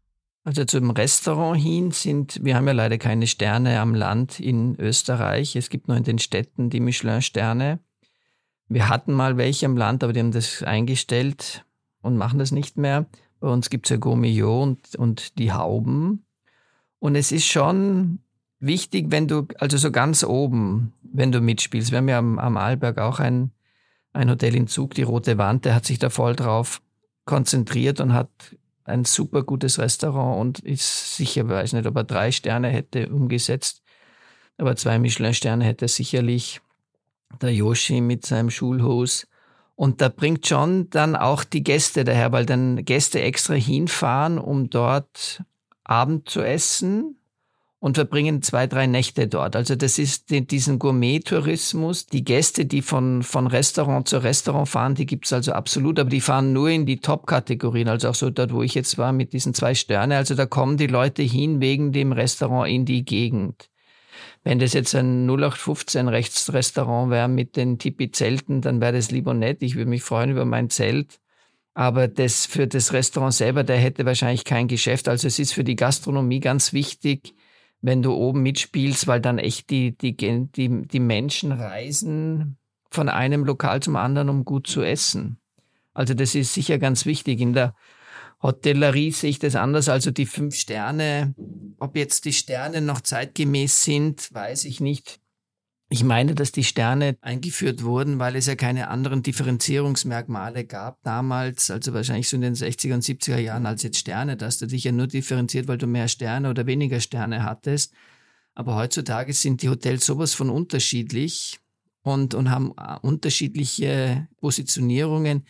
Also 0.44 0.64
zum 0.64 0.90
Restaurant 0.90 1.60
hin 1.60 1.92
sind, 1.92 2.40
wir 2.42 2.56
haben 2.56 2.66
ja 2.66 2.72
leider 2.72 2.98
keine 2.98 3.28
Sterne 3.28 3.78
am 3.80 3.94
Land 3.94 4.40
in 4.40 4.74
Österreich. 4.78 5.54
Es 5.54 5.70
gibt 5.70 5.86
nur 5.86 5.96
in 5.96 6.02
den 6.02 6.18
Städten 6.18 6.68
die 6.68 6.80
Michelin-Sterne. 6.80 7.78
Wir 8.68 8.88
hatten 8.88 9.12
mal 9.12 9.36
welche 9.36 9.66
am 9.66 9.76
Land, 9.76 10.02
aber 10.02 10.12
die 10.12 10.20
haben 10.20 10.32
das 10.32 10.62
eingestellt 10.62 11.64
und 12.00 12.16
machen 12.16 12.40
das 12.40 12.50
nicht 12.50 12.76
mehr. 12.76 13.06
Bei 13.38 13.48
uns 13.48 13.70
gibt 13.70 13.86
es 13.86 13.90
ja 13.90 13.96
Gourmillot 13.98 14.50
und, 14.50 14.96
und 14.96 15.38
die 15.38 15.52
Hauben. 15.52 16.24
Und 16.98 17.14
es 17.14 17.30
ist 17.30 17.46
schon 17.46 18.18
wichtig, 18.58 19.06
wenn 19.10 19.28
du, 19.28 19.46
also 19.58 19.76
so 19.76 19.92
ganz 19.92 20.24
oben, 20.24 20.92
wenn 21.02 21.30
du 21.30 21.40
mitspielst. 21.40 21.92
Wir 21.92 21.98
haben 21.98 22.08
ja 22.08 22.18
am, 22.18 22.38
am 22.38 22.56
Arlberg 22.56 22.98
auch 22.98 23.20
ein, 23.20 23.52
ein 24.12 24.30
Hotel 24.30 24.56
in 24.56 24.66
Zug, 24.66 24.94
die 24.94 25.02
Rote 25.02 25.38
Wand, 25.38 25.64
der 25.64 25.74
hat 25.74 25.84
sich 25.84 25.98
da 25.98 26.10
voll 26.10 26.34
drauf 26.34 26.82
konzentriert 27.24 28.00
und 28.00 28.12
hat 28.12 28.56
ein 28.84 29.04
super 29.04 29.42
gutes 29.42 29.78
Restaurant 29.78 30.40
und 30.40 30.58
ist 30.60 31.16
sicher, 31.16 31.48
weiß 31.48 31.72
nicht, 31.74 31.86
ob 31.86 31.96
er 31.96 32.04
drei 32.04 32.32
Sterne 32.32 32.68
hätte 32.68 33.08
umgesetzt, 33.08 33.82
aber 34.58 34.76
zwei 34.76 34.98
Michelin-Sterne 34.98 35.64
hätte 35.64 35.86
er 35.86 35.88
sicherlich 35.88 36.60
der 37.40 37.52
Yoshi 37.52 38.00
mit 38.00 38.26
seinem 38.26 38.50
Schulhus. 38.50 39.26
Und 39.74 40.00
da 40.00 40.08
bringt 40.08 40.46
schon 40.46 40.90
dann 40.90 41.16
auch 41.16 41.44
die 41.44 41.64
Gäste 41.64 42.04
daher, 42.04 42.30
weil 42.32 42.46
dann 42.46 42.84
Gäste 42.84 43.20
extra 43.20 43.54
hinfahren, 43.54 44.38
um 44.38 44.68
dort 44.68 45.42
Abend 45.84 46.28
zu 46.28 46.42
essen 46.42 47.16
und 47.82 47.96
verbringen 47.96 48.42
zwei, 48.42 48.68
drei 48.68 48.86
Nächte 48.86 49.26
dort. 49.26 49.56
Also 49.56 49.74
das 49.74 49.98
ist 49.98 50.30
die, 50.30 50.46
diesen 50.46 50.78
Gourmet-Tourismus. 50.78 52.06
Die 52.06 52.22
Gäste, 52.22 52.64
die 52.64 52.80
von, 52.80 53.24
von 53.24 53.48
Restaurant 53.48 54.06
zu 54.06 54.18
Restaurant 54.18 54.68
fahren, 54.68 54.94
die 54.94 55.04
gibt's 55.04 55.32
also 55.32 55.50
absolut, 55.50 55.98
aber 55.98 56.08
die 56.08 56.20
fahren 56.20 56.52
nur 56.52 56.70
in 56.70 56.86
die 56.86 57.00
Top-Kategorien. 57.00 57.88
Also 57.88 58.10
auch 58.10 58.14
so 58.14 58.30
dort, 58.30 58.52
wo 58.52 58.62
ich 58.62 58.74
jetzt 58.74 58.98
war 58.98 59.12
mit 59.12 59.32
diesen 59.32 59.52
zwei 59.52 59.74
Sterne. 59.74 60.16
Also 60.16 60.36
da 60.36 60.46
kommen 60.46 60.76
die 60.76 60.86
Leute 60.86 61.22
hin 61.22 61.60
wegen 61.60 61.90
dem 61.90 62.12
Restaurant 62.12 62.70
in 62.70 62.84
die 62.84 63.04
Gegend. 63.04 63.68
Wenn 64.44 64.60
das 64.60 64.74
jetzt 64.74 64.94
ein 64.94 65.28
0815 65.28 66.06
Rechtsrestaurant 66.06 67.10
wäre 67.10 67.26
mit 67.26 67.56
den 67.56 67.80
Tipi-Zelten, 67.80 68.60
dann 68.60 68.80
wäre 68.80 68.92
das 68.92 69.10
lieber 69.10 69.34
nett. 69.34 69.60
Ich 69.60 69.74
würde 69.74 69.90
mich 69.90 70.04
freuen 70.04 70.30
über 70.30 70.44
mein 70.44 70.70
Zelt. 70.70 71.18
Aber 71.74 72.06
das 72.06 72.46
für 72.46 72.68
das 72.68 72.92
Restaurant 72.92 73.34
selber, 73.34 73.64
der 73.64 73.78
hätte 73.78 74.06
wahrscheinlich 74.06 74.44
kein 74.44 74.68
Geschäft. 74.68 75.08
Also 75.08 75.26
es 75.26 75.40
ist 75.40 75.52
für 75.52 75.64
die 75.64 75.74
Gastronomie 75.74 76.38
ganz 76.38 76.72
wichtig, 76.72 77.34
wenn 77.82 78.00
du 78.02 78.14
oben 78.14 78.42
mitspielst, 78.42 79.06
weil 79.06 79.20
dann 79.20 79.38
echt 79.38 79.70
die, 79.70 79.96
die, 79.96 80.16
die, 80.16 80.82
die 80.86 81.00
Menschen 81.00 81.52
reisen 81.52 82.56
von 82.90 83.08
einem 83.08 83.44
Lokal 83.44 83.80
zum 83.80 83.96
anderen, 83.96 84.28
um 84.28 84.44
gut 84.44 84.66
zu 84.66 84.82
essen. 84.82 85.38
Also 85.92 86.14
das 86.14 86.34
ist 86.34 86.54
sicher 86.54 86.78
ganz 86.78 87.04
wichtig. 87.04 87.40
In 87.40 87.52
der 87.52 87.74
Hotellerie 88.42 89.10
sehe 89.10 89.30
ich 89.30 89.38
das 89.38 89.56
anders. 89.56 89.88
Also 89.88 90.10
die 90.10 90.26
fünf 90.26 90.54
Sterne, 90.54 91.34
ob 91.78 91.96
jetzt 91.96 92.24
die 92.24 92.32
Sterne 92.32 92.80
noch 92.80 93.00
zeitgemäß 93.00 93.84
sind, 93.84 94.32
weiß 94.32 94.64
ich 94.64 94.80
nicht. 94.80 95.20
Ich 95.92 96.04
meine, 96.04 96.34
dass 96.34 96.52
die 96.52 96.64
Sterne 96.64 97.18
eingeführt 97.20 97.84
wurden, 97.84 98.18
weil 98.18 98.34
es 98.34 98.46
ja 98.46 98.56
keine 98.56 98.88
anderen 98.88 99.22
Differenzierungsmerkmale 99.22 100.64
gab 100.64 101.02
damals, 101.02 101.70
also 101.70 101.92
wahrscheinlich 101.92 102.30
so 102.30 102.36
in 102.36 102.40
den 102.40 102.54
60er 102.54 102.94
und 102.94 103.04
70er 103.04 103.36
Jahren 103.36 103.66
als 103.66 103.82
jetzt 103.82 103.98
Sterne, 103.98 104.38
dass 104.38 104.56
du 104.56 104.66
dich 104.66 104.84
ja 104.84 104.92
nur 104.92 105.06
differenziert, 105.06 105.68
weil 105.68 105.76
du 105.76 105.86
mehr 105.86 106.08
Sterne 106.08 106.48
oder 106.48 106.64
weniger 106.64 106.98
Sterne 106.98 107.44
hattest. 107.44 107.92
Aber 108.54 108.76
heutzutage 108.76 109.34
sind 109.34 109.60
die 109.60 109.68
Hotels 109.68 110.06
sowas 110.06 110.32
von 110.32 110.48
unterschiedlich 110.48 111.60
und, 112.00 112.32
und 112.32 112.48
haben 112.48 112.72
äh, 112.78 112.96
unterschiedliche 113.02 114.28
Positionierungen. 114.40 115.44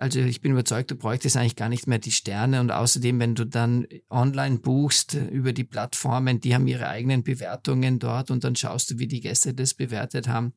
Also 0.00 0.20
ich 0.20 0.40
bin 0.40 0.52
überzeugt, 0.52 0.92
du 0.92 0.94
bräuchtest 0.94 1.36
eigentlich 1.36 1.56
gar 1.56 1.68
nicht 1.68 1.88
mehr 1.88 1.98
die 1.98 2.12
Sterne 2.12 2.60
und 2.60 2.70
außerdem, 2.70 3.18
wenn 3.18 3.34
du 3.34 3.44
dann 3.44 3.88
online 4.08 4.58
buchst 4.58 5.14
über 5.14 5.52
die 5.52 5.64
Plattformen, 5.64 6.40
die 6.40 6.54
haben 6.54 6.68
ihre 6.68 6.88
eigenen 6.88 7.24
Bewertungen 7.24 7.98
dort 7.98 8.30
und 8.30 8.44
dann 8.44 8.54
schaust 8.54 8.92
du, 8.92 8.98
wie 9.00 9.08
die 9.08 9.20
Gäste 9.20 9.54
das 9.54 9.74
bewertet 9.74 10.28
haben. 10.28 10.52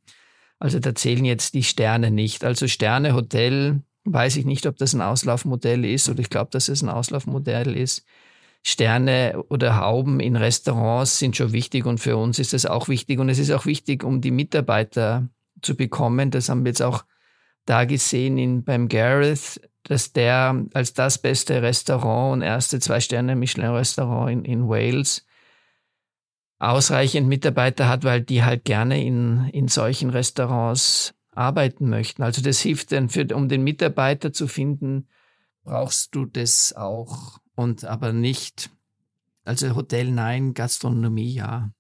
Also 0.60 0.78
da 0.78 0.94
zählen 0.94 1.26
jetzt 1.26 1.56
die 1.56 1.64
Sterne 1.64 2.12
nicht. 2.12 2.44
Also 2.44 2.68
Sterne, 2.68 3.16
Hotel, 3.16 3.82
weiß 4.04 4.36
ich 4.36 4.46
nicht, 4.46 4.68
ob 4.68 4.78
das 4.78 4.94
ein 4.94 5.02
Auslaufmodell 5.02 5.86
ist 5.86 6.08
oder 6.08 6.20
ich 6.20 6.30
glaube, 6.30 6.52
dass 6.52 6.70
es 6.70 6.84
ein 6.84 6.90
Auslaufmodell 6.90 7.76
ist. 7.76 8.06
Sterne 8.62 9.44
oder 9.50 9.78
Hauben 9.78 10.20
in 10.20 10.36
Restaurants 10.36 11.18
sind 11.18 11.36
schon 11.36 11.52
wichtig 11.52 11.88
und 11.88 11.98
für 11.98 12.16
uns 12.16 12.38
ist 12.38 12.54
es 12.54 12.68
auch 12.68 12.90
wichtig 12.90 13.18
und 13.18 13.28
es 13.30 13.40
ist 13.40 13.50
auch 13.50 13.66
wichtig, 13.66 14.04
um 14.04 14.22
die 14.22 14.30
Mitarbeiter 14.30 15.30
zu 15.64 15.76
bekommen. 15.76 16.30
Das 16.30 16.48
haben 16.48 16.64
wir 16.64 16.70
jetzt 16.70 16.84
auch 16.84 17.06
da 17.72 17.86
gesehen 17.86 18.38
in, 18.38 18.64
beim 18.66 18.90
Gareth, 18.90 19.62
dass 19.84 20.12
der 20.12 20.66
als 20.74 20.94
das 20.94 21.22
beste 21.22 21.62
Restaurant 21.62 22.34
und 22.34 22.42
erste 22.42 22.82
Zwei-Sterne-Michelin-Restaurant 22.82 24.30
in, 24.30 24.44
in 24.44 24.68
Wales 24.68 25.26
ausreichend 26.60 27.30
Mitarbeiter 27.30 27.88
hat, 27.88 28.04
weil 28.04 28.22
die 28.22 28.44
halt 28.44 28.66
gerne 28.66 29.02
in, 29.02 29.50
in 29.54 29.70
solchen 29.70 30.10
Restaurants 30.10 31.14
arbeiten 31.32 31.90
möchten. 31.90 32.24
Also 32.24 32.42
das 32.42 32.60
hilft 32.60 32.92
dann 32.92 33.08
für, 33.08 33.26
um 33.34 33.48
den 33.48 33.64
Mitarbeiter 33.64 34.34
zu 34.34 34.48
finden, 34.48 35.08
brauchst 35.64 36.14
du 36.14 36.26
das 36.26 36.74
auch 36.76 37.40
und 37.56 37.86
aber 37.86 38.12
nicht, 38.12 38.70
also 39.46 39.76
Hotel 39.76 40.12
nein, 40.12 40.54
Gastronomie 40.54 41.34
ja. 41.34 41.72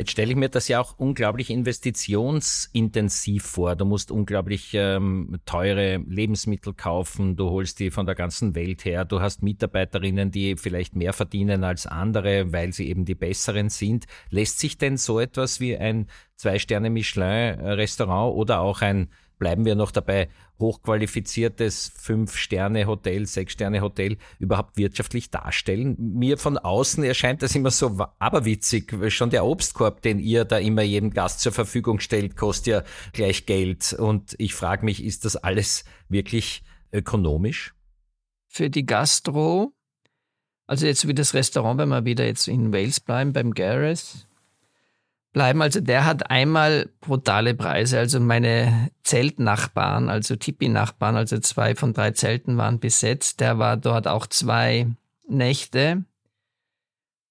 Jetzt 0.00 0.12
stelle 0.12 0.30
ich 0.30 0.36
mir 0.36 0.48
das 0.48 0.66
ja 0.68 0.80
auch 0.80 0.94
unglaublich 0.96 1.50
investitionsintensiv 1.50 3.44
vor. 3.44 3.76
Du 3.76 3.84
musst 3.84 4.10
unglaublich 4.10 4.70
ähm, 4.72 5.38
teure 5.44 5.98
Lebensmittel 5.98 6.72
kaufen, 6.72 7.36
du 7.36 7.50
holst 7.50 7.80
die 7.80 7.90
von 7.90 8.06
der 8.06 8.14
ganzen 8.14 8.54
Welt 8.54 8.86
her, 8.86 9.04
du 9.04 9.20
hast 9.20 9.42
Mitarbeiterinnen, 9.42 10.30
die 10.30 10.56
vielleicht 10.56 10.96
mehr 10.96 11.12
verdienen 11.12 11.64
als 11.64 11.86
andere, 11.86 12.50
weil 12.50 12.72
sie 12.72 12.88
eben 12.88 13.04
die 13.04 13.14
besseren 13.14 13.68
sind. 13.68 14.06
Lässt 14.30 14.58
sich 14.58 14.78
denn 14.78 14.96
so 14.96 15.20
etwas 15.20 15.60
wie 15.60 15.76
ein 15.76 16.06
Zwei-Sterne-Michelin-Restaurant 16.36 18.34
oder 18.34 18.60
auch 18.60 18.80
ein 18.80 19.10
bleiben 19.40 19.64
wir 19.64 19.74
noch 19.74 19.90
dabei, 19.90 20.28
hochqualifiziertes 20.60 21.90
Fünf-Sterne-Hotel, 21.96 23.26
Sechs-Sterne-Hotel 23.26 24.18
überhaupt 24.38 24.76
wirtschaftlich 24.76 25.30
darstellen. 25.30 25.96
Mir 25.98 26.38
von 26.38 26.58
außen 26.58 27.02
erscheint 27.02 27.42
das 27.42 27.56
immer 27.56 27.72
so 27.72 27.98
aberwitzig. 28.20 28.94
Schon 29.08 29.30
der 29.30 29.44
Obstkorb, 29.44 30.02
den 30.02 30.20
ihr 30.20 30.44
da 30.44 30.58
immer 30.58 30.82
jedem 30.82 31.10
Gast 31.10 31.40
zur 31.40 31.50
Verfügung 31.50 31.98
stellt, 31.98 32.36
kostet 32.36 32.66
ja 32.66 32.82
gleich 33.12 33.46
Geld. 33.46 33.92
Und 33.94 34.36
ich 34.38 34.54
frage 34.54 34.84
mich, 34.84 35.02
ist 35.02 35.24
das 35.24 35.34
alles 35.34 35.84
wirklich 36.08 36.62
ökonomisch? 36.92 37.74
Für 38.46 38.70
die 38.70 38.86
Gastro, 38.86 39.72
also 40.66 40.86
jetzt 40.86 41.08
wie 41.08 41.14
das 41.14 41.34
Restaurant, 41.34 41.80
wenn 41.80 41.88
wir 41.88 42.04
wieder 42.04 42.26
jetzt 42.26 42.46
in 42.46 42.72
Wales 42.72 43.00
bleiben, 43.00 43.32
beim 43.32 43.54
Gareth, 43.54 44.28
bleiben. 45.32 45.62
Also 45.62 45.80
der 45.80 46.04
hat 46.04 46.30
einmal 46.30 46.90
brutale 47.00 47.54
Preise. 47.54 47.98
Also 47.98 48.20
meine 48.20 48.90
Zeltnachbarn, 49.02 50.08
also 50.08 50.36
Tipi-Nachbarn, 50.36 51.16
also 51.16 51.38
zwei 51.38 51.74
von 51.74 51.92
drei 51.92 52.12
Zelten 52.12 52.56
waren 52.56 52.80
besetzt. 52.80 53.40
Der 53.40 53.58
war 53.58 53.76
dort 53.76 54.08
auch 54.08 54.26
zwei 54.26 54.88
Nächte 55.28 56.04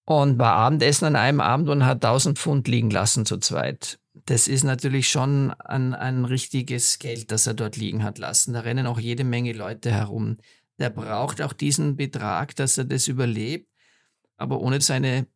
und 0.05 0.39
war 0.39 0.53
Abendessen 0.53 1.05
an 1.05 1.15
einem 1.15 1.41
Abend 1.41 1.69
und 1.69 1.85
hat 1.85 2.03
1000 2.03 2.39
Pfund 2.39 2.67
liegen 2.67 2.89
lassen 2.89 3.25
zu 3.25 3.37
zweit. 3.37 3.99
Das 4.25 4.47
ist 4.47 4.63
natürlich 4.63 5.09
schon 5.09 5.51
ein, 5.51 5.93
ein 5.93 6.25
richtiges 6.25 6.99
Geld, 6.99 7.31
das 7.31 7.47
er 7.47 7.53
dort 7.53 7.77
liegen 7.77 8.03
hat 8.03 8.17
lassen. 8.17 8.53
Da 8.53 8.61
rennen 8.61 8.87
auch 8.87 8.99
jede 8.99 9.23
Menge 9.23 9.53
Leute 9.53 9.91
herum. 9.91 10.37
Der 10.79 10.89
braucht 10.89 11.41
auch 11.41 11.53
diesen 11.53 11.95
Betrag, 11.95 12.55
dass 12.55 12.77
er 12.77 12.85
das 12.85 13.07
überlebt. 13.07 13.67
Aber 14.37 14.61
ohne 14.61 14.79
seine 14.81 15.27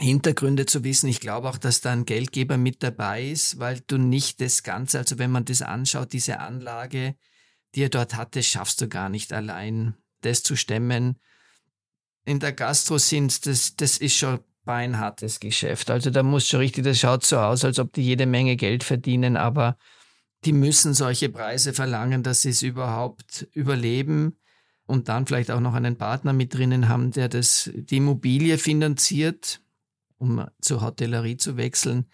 Hintergründe 0.00 0.66
zu 0.66 0.82
wissen. 0.84 1.08
Ich 1.08 1.20
glaube 1.20 1.48
auch, 1.48 1.58
dass 1.58 1.80
da 1.80 1.92
ein 1.92 2.06
Geldgeber 2.06 2.56
mit 2.56 2.82
dabei 2.82 3.22
ist, 3.24 3.58
weil 3.58 3.80
du 3.86 3.98
nicht 3.98 4.40
das 4.40 4.62
Ganze, 4.62 4.98
also 4.98 5.18
wenn 5.18 5.30
man 5.30 5.44
das 5.44 5.62
anschaut, 5.62 6.12
diese 6.12 6.40
Anlage, 6.40 7.14
die 7.74 7.84
er 7.84 7.88
dort 7.88 8.16
hatte, 8.16 8.42
schaffst 8.42 8.80
du 8.80 8.88
gar 8.88 9.08
nicht 9.08 9.32
allein, 9.32 9.94
das 10.22 10.42
zu 10.42 10.56
stemmen. 10.56 11.20
In 12.24 12.40
der 12.40 12.52
Gastro 12.52 12.98
sind 12.98 13.46
das, 13.46 13.76
das 13.76 13.98
ist 13.98 14.16
schon 14.16 14.40
beinhartes 14.64 15.40
Geschäft. 15.40 15.90
Also 15.90 16.10
da 16.10 16.22
muss 16.22 16.48
schon 16.48 16.60
richtig, 16.60 16.84
das 16.84 16.98
schaut 16.98 17.24
so 17.24 17.38
aus, 17.38 17.64
als 17.64 17.78
ob 17.78 17.92
die 17.92 18.02
jede 18.02 18.26
Menge 18.26 18.56
Geld 18.56 18.84
verdienen, 18.84 19.36
aber 19.36 19.76
die 20.44 20.52
müssen 20.52 20.94
solche 20.94 21.28
Preise 21.28 21.72
verlangen, 21.72 22.22
dass 22.22 22.42
sie 22.42 22.50
es 22.50 22.62
überhaupt 22.62 23.48
überleben 23.52 24.38
und 24.86 25.08
dann 25.08 25.26
vielleicht 25.26 25.50
auch 25.50 25.60
noch 25.60 25.74
einen 25.74 25.96
Partner 25.96 26.32
mit 26.32 26.54
drinnen 26.54 26.88
haben, 26.88 27.10
der 27.10 27.28
das, 27.28 27.70
die 27.74 27.98
Immobilie 27.98 28.58
finanziert 28.58 29.60
um 30.20 30.46
zur 30.60 30.82
Hotellerie 30.82 31.36
zu 31.36 31.56
wechseln. 31.56 32.06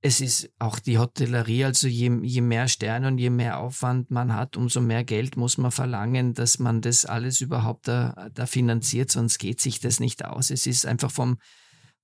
Es 0.00 0.20
ist 0.20 0.50
auch 0.58 0.78
die 0.78 0.98
Hotellerie, 0.98 1.64
also 1.64 1.88
je, 1.88 2.10
je 2.22 2.40
mehr 2.40 2.68
Sterne 2.68 3.08
und 3.08 3.18
je 3.18 3.30
mehr 3.30 3.58
Aufwand 3.58 4.10
man 4.10 4.34
hat, 4.34 4.56
umso 4.56 4.80
mehr 4.80 5.04
Geld 5.04 5.36
muss 5.36 5.58
man 5.58 5.72
verlangen, 5.72 6.34
dass 6.34 6.58
man 6.58 6.80
das 6.80 7.04
alles 7.04 7.40
überhaupt 7.40 7.88
da, 7.88 8.30
da 8.32 8.46
finanziert, 8.46 9.10
sonst 9.10 9.38
geht 9.38 9.60
sich 9.60 9.80
das 9.80 9.98
nicht 9.98 10.24
aus. 10.24 10.50
Es 10.50 10.66
ist 10.66 10.86
einfach 10.86 11.10
vom, 11.10 11.38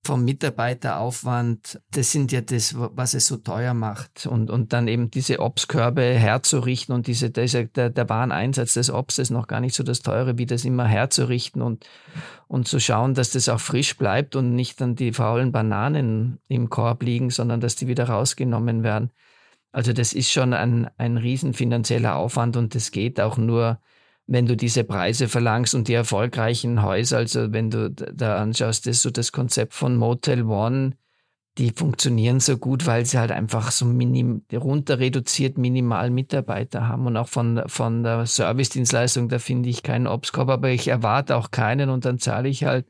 vom 0.04 0.24
Mitarbeiteraufwand, 0.24 1.80
das 1.90 2.12
sind 2.12 2.30
ja 2.30 2.40
das, 2.40 2.74
was 2.76 3.14
es 3.14 3.26
so 3.26 3.38
teuer 3.38 3.74
macht. 3.74 4.26
Und, 4.26 4.50
und 4.50 4.72
dann 4.72 4.86
eben 4.86 5.10
diese 5.10 5.40
Obstkörbe 5.40 6.02
herzurichten 6.02 6.94
und 6.94 7.06
diese, 7.06 7.30
diese 7.30 7.66
der, 7.66 7.90
der 7.90 8.08
Wareneinsatz 8.08 8.74
des 8.74 8.90
Obst 8.90 9.18
ist 9.18 9.30
noch 9.30 9.46
gar 9.46 9.60
nicht 9.60 9.74
so 9.74 9.82
das 9.82 10.00
Teure, 10.00 10.38
wie 10.38 10.46
das 10.46 10.64
immer 10.64 10.86
herzurichten 10.86 11.62
und, 11.62 11.86
und 12.48 12.68
zu 12.68 12.78
schauen, 12.78 13.14
dass 13.14 13.30
das 13.30 13.48
auch 13.48 13.60
frisch 13.60 13.96
bleibt 13.96 14.36
und 14.36 14.54
nicht 14.54 14.80
dann 14.80 14.94
die 14.94 15.12
faulen 15.12 15.52
Bananen 15.52 16.38
im 16.48 16.68
Korb 16.68 17.02
liegen, 17.02 17.30
sondern 17.30 17.60
dass 17.60 17.76
die 17.76 17.88
wieder 17.88 18.08
rausgenommen 18.08 18.82
werden. 18.82 19.10
Also 19.72 19.92
das 19.92 20.12
ist 20.12 20.30
schon 20.30 20.52
ein, 20.52 20.88
ein 20.98 21.16
riesen 21.16 21.54
finanzieller 21.54 22.14
Aufwand 22.16 22.56
und 22.56 22.74
das 22.74 22.90
geht 22.90 23.20
auch 23.20 23.38
nur, 23.38 23.80
wenn 24.26 24.46
du 24.46 24.56
diese 24.56 24.84
Preise 24.84 25.28
verlangst 25.28 25.74
und 25.74 25.88
die 25.88 25.94
erfolgreichen 25.94 26.82
Häuser, 26.82 27.18
also 27.18 27.52
wenn 27.52 27.70
du 27.70 27.90
da 27.90 28.38
anschaust, 28.38 28.86
ist 28.86 29.02
so 29.02 29.10
das 29.10 29.32
Konzept 29.32 29.74
von 29.74 29.96
Motel 29.96 30.44
One, 30.44 30.92
die 31.58 31.70
funktionieren 31.70 32.40
so 32.40 32.58
gut, 32.58 32.86
weil 32.86 33.06
sie 33.06 33.18
halt 33.18 33.30
einfach 33.30 33.70
so 33.70 33.84
minim, 33.84 34.44
runter 34.52 34.98
reduziert 34.98 35.56
minimal 35.56 36.10
Mitarbeiter 36.10 36.88
haben 36.88 37.06
und 37.06 37.16
auch 37.16 37.28
von, 37.28 37.62
von 37.66 38.02
der 38.02 38.26
Servicedienstleistung, 38.26 39.28
da 39.28 39.38
finde 39.38 39.68
ich 39.68 39.82
keinen 39.82 40.08
Obskorb, 40.08 40.48
aber 40.48 40.70
ich 40.70 40.88
erwarte 40.88 41.36
auch 41.36 41.50
keinen 41.50 41.90
und 41.90 42.04
dann 42.04 42.18
zahle 42.18 42.48
ich 42.48 42.64
halt 42.64 42.86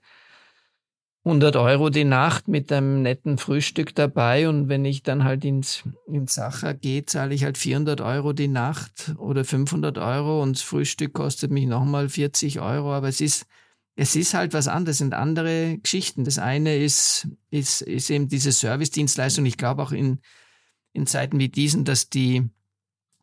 100 1.25 1.57
Euro 1.57 1.89
die 1.89 2.05
Nacht 2.05 2.49
mit 2.49 2.71
einem 2.71 3.01
netten 3.01 3.39
Frühstück 3.39 3.95
dabei 3.95 4.47
und 4.47 4.69
wenn 4.69 4.85
ich 4.85 5.03
dann 5.03 5.25
halt 5.25 5.45
ins, 5.47 5.83
ins 6.07 6.35
Sacher 6.35 6.75
gehe, 6.75 7.07
zahle 7.07 7.35
ich 7.35 7.45
halt 7.45 7.57
400 7.57 8.03
Euro 8.03 8.35
die 8.35 8.49
Nacht 8.49 9.15
oder 9.17 9.43
500 9.43 9.97
Euro 9.97 10.43
und 10.43 10.57
das 10.57 10.63
Frühstück 10.63 11.15
kostet 11.15 11.51
mich 11.51 11.67
nochmal 11.67 12.11
40 12.11 12.61
Euro, 12.61 12.93
aber 12.93 13.09
es 13.09 13.23
ist, 13.23 13.47
es 13.97 14.17
ist 14.17 14.35
halt 14.35 14.53
was 14.53 14.69
anderes, 14.69 14.99
sind 14.99 15.15
andere 15.15 15.79
Geschichten. 15.79 16.25
Das 16.25 16.39
eine 16.39 16.77
ist, 16.77 17.27
ist, 17.51 17.81
ist 17.81 18.11
eben 18.11 18.29
diese 18.29 18.53
Servicedienstleistung. 18.53 19.47
Ich 19.47 19.57
glaube 19.57 19.83
auch 19.83 19.93
in, 19.93 20.19
in 20.93 21.07
Zeiten 21.07 21.39
wie 21.39 21.49
diesen, 21.49 21.87
dass 21.87 22.11
die 22.11 22.51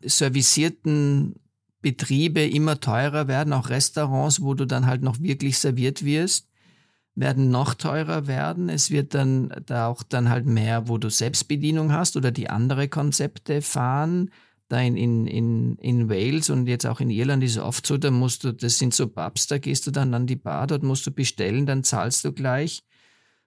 servicierten 0.02 1.36
Betriebe 1.82 2.44
immer 2.44 2.80
teurer 2.80 3.28
werden, 3.28 3.54
auch 3.54 3.70
Restaurants, 3.70 4.42
wo 4.42 4.56
du 4.56 4.66
dann 4.66 4.88
halt 4.88 5.04
noch 5.04 5.20
wirklich 5.20 5.60
serviert 5.60 6.04
wirst 6.04 6.51
werden 7.16 7.50
noch 7.50 7.74
teurer 7.74 8.28
werden. 8.28 8.70
Es 8.70 8.90
wird 8.90 9.14
dann 9.14 9.54
da 9.66 9.88
auch 9.88 10.04
dann 10.04 10.30
halt 10.30 10.46
mehr, 10.46 10.88
wo 10.88 10.98
du 10.98 11.10
Selbstbedienung 11.10 11.92
hast 11.92 12.16
oder 12.16 12.32
die 12.32 12.50
andere 12.50 12.88
Konzepte 12.88 13.62
fahren. 13.62 14.32
Da 14.70 14.80
in, 14.80 14.96
in, 14.96 15.28
in, 15.28 15.76
in 15.78 16.10
Wales 16.10 16.50
und 16.50 16.68
jetzt 16.68 16.86
auch 16.86 17.02
in 17.02 17.10
Irland 17.10 17.44
ist 17.44 17.58
es 17.58 17.62
oft 17.62 17.86
so, 17.86 17.98
da 17.98 18.10
musst 18.10 18.46
du, 18.46 18.54
das 18.54 18.78
sind 18.78 18.94
so 18.94 19.08
Pubs, 19.08 19.48
da 19.48 19.58
gehst 19.58 19.86
du 19.86 19.92
dann 19.92 20.14
an 20.14 20.28
die 20.28 20.38
Bar, 20.38 20.68
dort 20.68 20.84
musst 20.84 21.06
du 21.06 21.12
bestellen, 21.12 21.66
dann 21.66 21.84
zahlst 21.84 22.24
du 22.24 22.32
gleich 22.32 22.84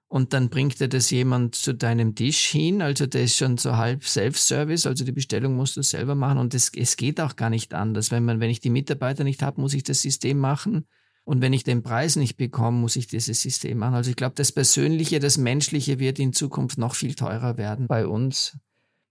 und 0.08 0.32
dann 0.32 0.48
bringt 0.48 0.78
dir 0.80 0.88
das 0.88 1.10
jemand 1.10 1.54
zu 1.54 1.74
deinem 1.74 2.14
Tisch 2.14 2.46
hin. 2.46 2.82
Also 2.82 3.06
das 3.06 3.22
ist 3.22 3.36
schon 3.36 3.56
so 3.56 3.76
halb 3.76 4.04
Self-Service, 4.04 4.86
also 4.86 5.04
die 5.04 5.12
Bestellung 5.12 5.56
musst 5.56 5.76
du 5.76 5.82
selber 5.82 6.14
machen 6.14 6.38
und 6.38 6.54
es, 6.54 6.70
geht 6.96 7.20
auch 7.20 7.36
gar 7.36 7.50
nicht 7.50 7.74
anders. 7.74 8.10
Wenn 8.10 8.24
man, 8.24 8.38
wenn 8.38 8.50
ich 8.50 8.60
die 8.60 8.70
Mitarbeiter 8.70 9.24
nicht 9.24 9.42
habe, 9.42 9.60
muss 9.60 9.74
ich 9.74 9.82
das 9.82 10.02
System 10.02 10.38
machen. 10.38 10.86
Und 11.24 11.40
wenn 11.40 11.54
ich 11.54 11.64
den 11.64 11.82
Preis 11.82 12.16
nicht 12.16 12.36
bekomme, 12.36 12.78
muss 12.78 12.96
ich 12.96 13.06
dieses 13.06 13.40
System 13.40 13.78
machen. 13.78 13.94
Also 13.94 14.10
ich 14.10 14.16
glaube, 14.16 14.34
das 14.36 14.52
Persönliche, 14.52 15.20
das 15.20 15.38
Menschliche 15.38 15.98
wird 15.98 16.18
in 16.18 16.34
Zukunft 16.34 16.76
noch 16.76 16.94
viel 16.94 17.14
teurer 17.14 17.56
werden 17.56 17.86
bei 17.86 18.06
uns. 18.06 18.58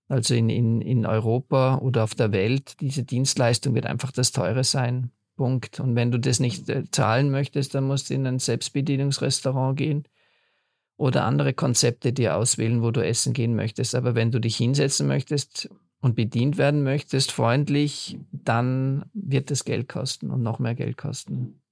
Also 0.08 0.36
in, 0.36 0.50
in, 0.50 0.82
in 0.82 1.05
Europa 1.08 1.79
oder 1.79 2.03
auf 2.03 2.13
der 2.13 2.32
Welt, 2.32 2.79
diese 2.82 3.03
Dienstleistung 3.03 3.74
wird 3.74 3.88
einfach 3.88 4.12
das 4.12 4.32
Teure 4.32 4.63
sein. 4.63 5.10
Punkt. 5.36 5.79
Und 5.79 5.96
wenn 5.96 6.12
du 6.12 6.20
das 6.20 6.39
nicht 6.39 6.70
äh, 6.70 6.84
zahlen 6.91 7.32
möchtest, 7.32 7.74
dann 7.74 7.86
musst 7.86 8.10
du 8.10 8.13
in 8.13 8.27
ein 8.27 8.38
Selbstbedienungsrestaurant 8.38 9.75
gehen 9.75 10.03
oder 10.98 11.25
andere 11.25 11.53
Konzepte 11.53 12.13
dir 12.13 12.36
auswählen, 12.36 12.84
wo 12.84 12.91
du 12.91 13.03
essen 13.03 13.34
gehen 13.34 13.55
möchtest. 13.55 13.96
Aber 13.96 14.13
wenn 14.13 14.29
du 14.29 14.39
dich 14.39 14.55
hinsetzen 14.55 15.08
möchtest 15.08 15.70
und 16.01 16.15
bedient 16.15 16.58
werden 16.58 16.84
möchtest, 16.84 17.32
freundlich, 17.32 18.20
dann 18.32 19.05
wird 19.13 19.50
es 19.50 19.65
Geld 19.65 19.89
kosten 19.89 20.29
und 20.29 20.43
noch 20.43 20.60
mehr 20.60 20.75
Geld 20.75 20.98
kosten. 20.98 21.62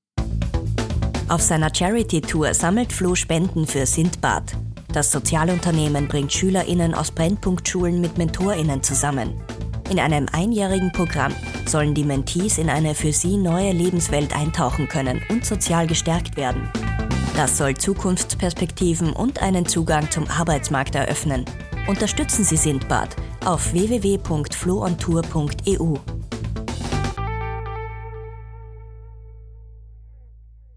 Auf 1.32 1.42
seiner 1.42 1.74
Charity-Tour 1.74 2.54
sammelt 2.54 2.92
Flo 2.92 3.16
Spenden 3.16 3.66
für 3.66 3.86
Sindbad. 3.86 4.52
Das 4.92 5.14
Sozialunternehmen 5.14 6.10
bringt 6.10 6.34
SchülerInnen 6.34 6.94
aus 6.94 7.12
Brennpunktschulen 7.12 8.02
mit 8.02 8.18
MentorInnen 8.18 8.84
zusammen. 8.84 9.42
In 9.90 9.98
einem 9.98 10.28
einjährigen 10.34 10.92
Programm 10.92 11.34
sollen 11.66 11.94
die 11.94 12.04
Mentees 12.04 12.58
in 12.58 12.70
eine 12.70 12.96
für 12.96 13.14
sie 13.14 13.38
neue 13.38 13.72
Lebenswelt 13.72 14.36
eintauchen 14.36 14.90
können 14.90 15.22
und 15.30 15.46
sozial 15.46 15.88
gestärkt 15.88 16.36
werden. 16.36 16.70
Das 17.38 17.58
soll 17.58 17.78
Zukunftsperspektiven 17.78 19.14
und 19.14 19.42
einen 19.42 19.66
Zugang 19.66 20.12
zum 20.12 20.28
Arbeitsmarkt 20.28 20.96
eröffnen. 20.96 21.46
Unterstützen 21.88 22.44
Sie 22.44 22.58
Sindbad 22.58 23.16
auf 23.46 23.72
www.floontour.eu. 23.72 25.96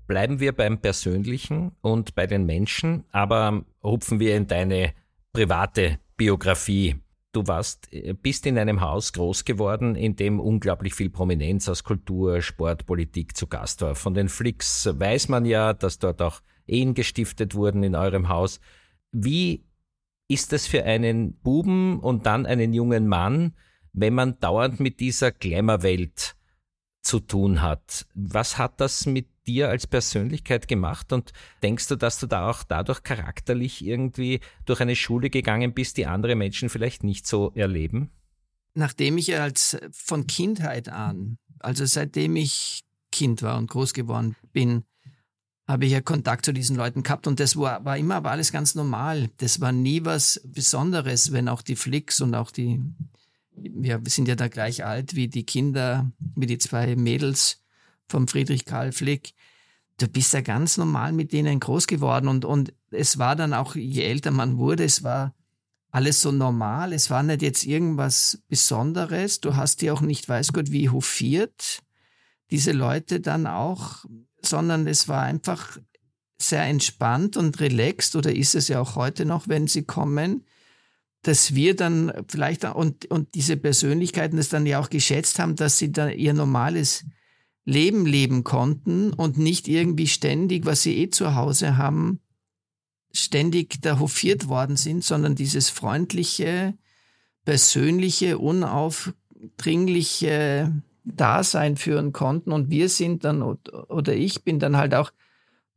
Bleiben 0.07 0.39
wir 0.41 0.53
beim 0.53 0.79
Persönlichen 0.79 1.73
und 1.81 2.15
bei 2.15 2.27
den 2.27 2.45
Menschen, 2.45 3.05
aber 3.11 3.65
hupfen 3.83 4.21
wir 4.21 4.37
in 4.37 4.47
deine 4.47 4.93
private 5.33 5.99
Biografie. 6.17 6.97
Du 7.33 7.47
warst, 7.47 7.93
äh, 7.93 8.13
bist 8.13 8.47
in 8.47 8.59
einem 8.59 8.81
Haus 8.81 9.13
groß 9.13 9.45
geworden, 9.45 9.97
in 9.97 10.15
dem 10.15 10.41
unglaublich 10.41 10.95
viel 10.95 11.11
Prominenz 11.11 11.69
aus 11.69 11.83
Kultur, 11.83 12.43
Sport, 12.43 12.87
Politik 12.87 13.37
zu 13.37 13.47
Gast 13.47 13.83
war. 13.83 13.95
Von 13.95 14.15
den 14.15 14.29
Flicks 14.29 14.89
weiß 14.93 15.29
man 15.29 15.45
ja, 15.45 15.73
dass 15.73 15.99
dort 15.99 16.23
auch 16.23 16.41
Ehen 16.67 16.95
gestiftet 16.95 17.55
wurden 17.55 17.83
in 17.83 17.95
eurem 17.95 18.29
Haus. 18.29 18.61
Wie 19.11 19.65
ist 20.29 20.53
das 20.53 20.67
für 20.67 20.85
einen 20.85 21.35
Buben 21.41 21.99
und 22.01 22.27
dann 22.27 22.47
einen 22.47 22.73
jungen 22.73 23.09
Mann, 23.09 23.55
wenn 23.93 24.15
man 24.15 24.39
dauernd 24.39 24.81
mit 24.81 25.01
dieser 25.01 25.33
Glamour-Welt 25.33 26.37
zu 27.03 27.21
tun 27.21 27.63
hat? 27.63 28.07
Was 28.15 28.59
hat 28.59 28.81
das 28.81 29.07
mit 29.07 29.27
dir 29.47 29.69
als 29.69 29.87
Persönlichkeit 29.87 30.69
gemacht 30.69 31.13
und 31.13 31.33
denkst 31.63 31.89
du, 31.89 31.97
dass 31.97 32.19
du 32.19 32.27
da 32.27 32.51
auch 32.51 32.63
dadurch 32.65 33.03
charakterlich 33.03 33.85
irgendwie 33.85 34.41
durch 34.65 34.81
eine 34.81 34.97
Schule 34.97 35.31
gegangen 35.31 35.75
bist, 35.75 35.97
die 35.97 36.07
andere 36.07 36.35
Menschen 36.35 36.69
vielleicht 36.69 37.05
nicht 37.05 37.27
so 37.27 37.53
erleben? 37.55 38.11
Nachdem 38.75 39.19
ich 39.19 39.39
als 39.39 39.79
von 39.93 40.27
Kindheit 40.27 40.89
an, 40.89 41.39
also 41.61 41.85
seitdem 41.87 42.37
ich 42.37 42.83
Kind 43.13 43.43
war 43.43 43.59
und 43.59 43.71
groß 43.71 43.95
geworden 43.95 44.35
bin, 44.53 44.85
habe 45.67 45.87
ich 45.87 45.93
ja 45.93 46.01
Kontakt 46.01 46.45
zu 46.45 46.53
diesen 46.53 46.77
Leuten 46.77 47.03
gehabt 47.03 47.27
und 47.27 47.41
das 47.41 47.57
war, 47.57 47.85
war 47.85 47.97
immer 47.97 48.17
aber 48.17 48.31
alles 48.31 48.53
ganz 48.53 48.75
normal. 48.75 49.31
Das 49.39 49.61
war 49.61 49.73
nie 49.73 50.05
was 50.05 50.41
Besonderes, 50.45 51.33
wenn 51.33 51.49
auch 51.49 51.63
die 51.63 51.77
Flicks 51.77 52.21
und 52.21 52.35
auch 52.35 52.51
die, 52.51 52.83
wir 53.53 54.01
sind 54.07 54.29
ja 54.29 54.35
da 54.35 54.49
gleich 54.49 54.85
alt 54.85 55.15
wie 55.15 55.29
die 55.29 55.47
Kinder, 55.47 56.11
wie 56.35 56.47
die 56.47 56.59
zwei 56.59 56.97
Mädels, 56.97 57.64
vom 58.09 58.29
Friedrich 58.29 58.65
Karl 58.65 58.93
Flick. 58.93 59.35
Du 59.99 60.09
bist 60.09 60.33
ja 60.33 60.41
ganz 60.41 60.77
normal 60.77 61.13
mit 61.13 61.33
denen 61.33 61.61
groß 61.61 61.87
geworden 61.87 62.29
und, 62.29 62.45
und 62.45 62.75
es 62.91 63.19
war 63.19 63.37
dann 63.37 63.55
auch, 63.55 63.77
je 63.77 64.03
älter 64.03 64.31
man 64.31 64.59
wurde, 64.59 64.85
es 64.85 65.03
war 65.03 65.35
alles 65.95 66.21
so 66.21 66.33
normal. 66.33 66.93
Es 66.93 67.09
war 67.09 67.23
nicht 67.23 67.41
jetzt 67.41 67.65
irgendwas 67.65 68.43
Besonderes. 68.49 69.41
Du 69.41 69.55
hast 69.55 69.81
die 69.81 69.93
auch 69.93 70.01
nicht, 70.01 70.29
weiß 70.29 70.53
Gott, 70.53 70.73
wie 70.73 70.89
hofiert, 70.89 71.83
diese 72.51 72.73
Leute 72.73 73.21
dann 73.21 73.47
auch, 73.47 74.05
sondern 74.43 74.89
es 74.89 75.07
war 75.07 75.23
einfach 75.23 75.79
sehr 76.37 76.65
entspannt 76.65 77.37
und 77.37 77.61
relaxed 77.61 78.17
oder 78.17 78.35
ist 78.35 78.57
es 78.57 78.67
ja 78.67 78.81
auch 78.81 78.97
heute 78.97 79.25
noch, 79.25 79.47
wenn 79.47 79.69
sie 79.69 79.85
kommen, 79.85 80.45
dass 81.23 81.55
wir 81.55 81.77
dann 81.77 82.13
vielleicht 82.29 82.65
und, 82.65 83.07
und 83.07 83.35
diese 83.37 83.57
Persönlichkeiten 83.57 84.37
das 84.37 84.49
dann 84.49 84.67
ja 84.67 84.81
auch 84.81 84.91
geschätzt 84.91 85.39
haben, 85.39 85.55
dass 85.55 85.79
sie 85.79 85.93
da 85.93 86.09
ihr 86.09 86.35
normales 86.35 87.05
Leben 87.65 88.07
leben 88.07 88.45
konnten 88.45 89.13
und 89.13 89.39
nicht 89.39 89.67
irgendwie 89.69 90.07
ständig, 90.07 90.67
was 90.67 90.83
sie 90.83 90.97
eh 90.99 91.11
zu 91.11 91.35
Hause 91.35 91.79
haben, 91.79 92.21
ständig 93.13 93.81
da 93.81 93.99
hofiert 93.99 94.47
worden 94.49 94.77
sind, 94.77 95.03
sondern 95.05 95.35
dieses 95.35 95.71
freundliche, 95.71 96.75
persönliche, 97.45 98.39
unaufdringliche 98.39 100.73
Dasein 101.05 101.77
führen 101.77 102.13
konnten. 102.13 102.53
Und 102.53 102.71
wir 102.71 102.89
sind 102.89 103.25
dann, 103.25 103.43
oder 103.43 104.15
ich 104.15 104.45
bin 104.45 104.59
dann 104.59 104.77
halt 104.77 104.95
auch, 104.95 105.13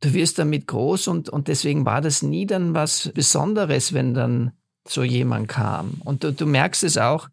du 0.00 0.14
wirst 0.14 0.38
damit 0.38 0.66
groß 0.66 1.08
und, 1.08 1.28
und 1.28 1.48
deswegen 1.48 1.84
war 1.86 2.00
das 2.00 2.22
nie 2.22 2.46
dann 2.46 2.74
was 2.74 3.10
Besonderes, 3.14 3.92
wenn 3.92 4.14
dann 4.14 4.52
so 4.86 5.02
jemand 5.02 5.48
kam. 5.48 6.00
Und 6.04 6.22
du, 6.24 6.32
du 6.32 6.46
merkst 6.46 6.84
es 6.84 6.98
auch, 6.98 7.28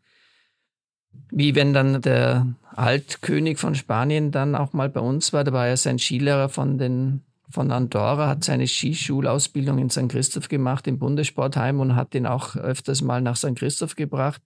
wie 1.32 1.56
wenn 1.56 1.74
dann 1.74 2.02
der 2.02 2.48
Altkönig 2.78 3.58
von 3.58 3.76
Spanien 3.76 4.32
dann 4.32 4.56
auch 4.56 4.74
mal 4.74 4.90
bei 4.90 5.00
uns 5.00 5.34
war. 5.34 5.44
Da 5.44 5.54
war 5.54 5.68
er 5.68 5.78
sein 5.78 6.00
Skilehrer 6.00 6.50
von 6.50 6.78
den 6.78 7.22
von 7.50 7.72
Andorra, 7.72 8.28
hat 8.28 8.44
seine 8.44 8.68
Skischulausbildung 8.68 9.78
in 9.78 9.90
St. 9.90 10.10
Christoph 10.10 10.50
gemacht 10.50 10.88
im 10.88 11.00
Bundessportheim 11.00 11.80
und 11.80 11.96
hat 11.96 12.16
ihn 12.16 12.26
auch 12.26 12.56
öfters 12.56 13.02
mal 13.02 13.22
nach 13.22 13.36
St. 13.36 13.56
Christoph 13.56 13.96
gebracht. 13.96 14.42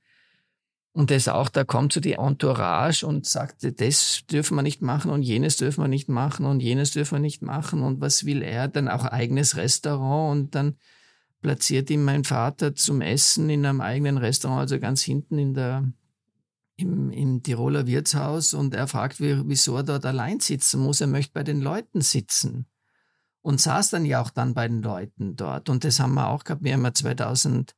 Und 0.92 1.12
das 1.12 1.28
auch, 1.28 1.50
da 1.50 1.64
kommt 1.64 1.94
so 1.94 2.00
die 2.00 2.14
Entourage 2.14 3.06
und 3.06 3.26
sagt, 3.26 3.80
das 3.80 4.24
dürfen 4.30 4.56
wir 4.56 4.64
nicht 4.64 4.82
machen 4.82 5.12
und 5.12 5.22
jenes 5.22 5.58
dürfen 5.58 5.84
wir 5.84 5.88
nicht 5.88 6.10
machen 6.10 6.46
und 6.46 6.62
jenes 6.62 6.92
dürfen 6.92 7.16
wir 7.16 7.20
nicht 7.20 7.42
machen 7.42 7.84
und 7.84 8.02
was 8.02 8.26
will 8.26 8.42
er? 8.42 8.68
Dann 8.68 8.88
auch 8.88 9.06
eigenes 9.06 9.56
Restaurant 9.56 10.32
und 10.32 10.56
dann 10.56 10.76
platziert 11.42 11.90
ihn 11.90 12.04
mein 12.04 12.24
Vater 12.24 12.76
zum 12.76 13.02
Essen 13.02 13.50
in 13.50 13.66
einem 13.66 13.82
eigenen 13.82 14.18
Restaurant, 14.18 14.62
also 14.62 14.80
ganz 14.80 15.02
hinten 15.04 15.38
in 15.38 15.54
der, 15.54 15.84
im, 16.80 17.12
im 17.12 17.44
Tiroler 17.44 17.88
Wirtshaus 17.88 18.54
und 18.54 18.74
er 18.74 18.88
fragt, 18.88 19.20
wie, 19.20 19.42
wieso 19.46 19.78
er 19.78 19.84
dort 19.84 20.06
allein 20.06 20.40
sitzen 20.40 20.82
muss. 20.82 21.02
Er 21.02 21.08
möchte 21.08 21.34
bei 21.34 21.44
den 21.44 21.62
Leuten 21.62 22.02
sitzen. 22.02 22.66
Und 23.42 23.62
saß 23.62 23.92
dann 23.92 24.06
ja 24.06 24.22
auch 24.22 24.32
dann 24.32 24.54
bei 24.54 24.68
den 24.68 24.82
Leuten 24.82 25.36
dort. 25.36 25.70
Und 25.70 25.84
das 25.84 26.00
haben 26.00 26.14
wir 26.14 26.28
auch 26.28 26.44
gehabt. 26.44 26.64
Wir 26.64 26.74
haben 26.74 26.84
ja 26.84 26.94
2001 26.94 27.74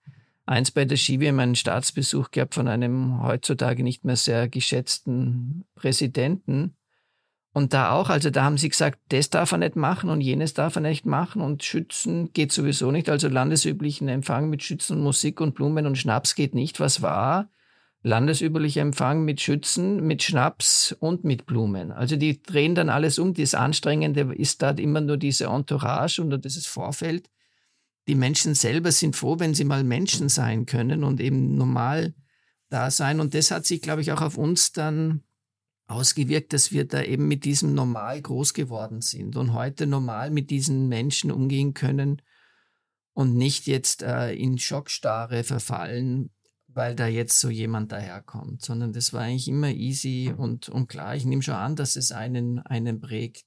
bei 0.74 0.86
der 0.86 0.98
Skiwm 0.98 1.40
einen 1.40 1.56
Staatsbesuch 1.56 2.32
gehabt 2.32 2.56
von 2.56 2.68
einem 2.68 3.22
heutzutage 3.22 3.84
nicht 3.84 4.04
mehr 4.04 4.16
sehr 4.16 4.50
geschätzten 4.50 5.66
Präsidenten. 5.76 6.76
Und 7.54 7.74
da 7.74 7.92
auch, 7.92 8.10
also 8.10 8.30
da 8.30 8.44
haben 8.44 8.58
sie 8.58 8.70
gesagt, 8.70 9.00
das 9.10 9.30
darf 9.30 9.52
er 9.52 9.60
nicht 9.60 9.76
machen 9.76 10.10
und 10.10 10.22
jenes 10.22 10.54
darf 10.54 10.76
er 10.76 10.82
nicht 10.82 11.06
machen 11.06 11.42
und 11.42 11.64
Schützen 11.64 12.32
geht 12.34 12.52
sowieso 12.52 12.92
nicht. 12.92 13.10
Also 13.10 13.28
landesüblichen 13.28 14.08
Empfang 14.08 14.50
mit 14.50 14.64
Schützen, 14.64 15.02
Musik 15.02 15.42
und 15.42 15.54
Blumen 15.54 15.86
und 15.86 15.98
Schnaps 15.98 16.34
geht 16.34 16.56
nicht. 16.56 16.80
Was 16.80 17.02
war? 17.02 17.50
Landesüblicher 18.04 18.82
Empfang 18.82 19.26
mit 19.26 19.42
Schützen, 19.42 20.06
mit 20.08 20.24
Schnaps 20.24 20.96
und 21.00 21.24
mit 21.24 21.46
Blumen. 21.46 21.92
Also 21.92 22.16
die 22.16 22.42
drehen 22.42 22.74
dann 22.74 22.90
alles 22.90 23.20
um. 23.20 23.34
Das 23.36 23.54
Anstrengende 23.54 24.34
ist 24.34 24.64
da 24.64 24.72
immer 24.72 25.02
nur 25.02 25.18
diese 25.18 25.46
Entourage 25.46 26.20
und 26.20 26.44
dieses 26.44 26.66
Vorfeld. 26.66 27.30
Die 28.08 28.16
Menschen 28.16 28.56
selber 28.56 28.92
sind 28.92 29.16
froh, 29.16 29.40
wenn 29.40 29.54
sie 29.54 29.66
mal 29.66 29.84
Menschen 29.84 30.30
sein 30.30 30.66
können 30.66 31.04
und 31.04 31.22
eben 31.22 31.56
normal 31.56 32.16
da 32.70 32.90
sein. 32.90 33.20
Und 33.20 33.36
das 33.36 33.52
hat 33.52 33.68
sich, 33.68 33.82
glaube 33.82 34.02
ich, 34.02 34.12
auch 34.12 34.22
auf 34.22 34.38
uns 34.38 34.72
dann 34.72 35.22
ausgewirkt, 35.86 36.54
dass 36.54 36.72
wir 36.72 36.88
da 36.88 37.04
eben 37.04 37.28
mit 37.28 37.46
diesem 37.46 37.76
Normal 37.76 38.20
groß 38.20 38.56
geworden 38.56 39.02
sind 39.02 39.36
und 39.36 39.54
heute 39.54 39.86
normal 39.86 40.32
mit 40.32 40.50
diesen 40.50 40.88
Menschen 40.88 41.32
umgehen 41.32 41.76
können 41.76 42.22
und 43.14 43.36
nicht 43.36 43.68
jetzt 43.68 44.02
äh, 44.02 44.34
in 44.34 44.58
Schockstarre 44.58 45.44
verfallen, 45.44 46.32
weil 46.74 46.96
da 46.96 47.08
jetzt 47.08 47.40
so 47.40 47.50
jemand 47.50 47.92
daherkommt, 47.92 48.64
sondern 48.64 48.94
das 48.94 49.14
war 49.14 49.22
eigentlich 49.22 49.48
immer 49.48 49.70
easy 49.70 50.34
und, 50.36 50.70
und 50.70 50.88
klar. 50.88 51.16
Ich 51.16 51.26
nehme 51.26 51.42
schon 51.42 51.56
an, 51.56 51.76
dass 51.76 51.96
es 51.96 52.12
einen, 52.12 52.60
einen 52.60 53.00
prägt. 53.00 53.46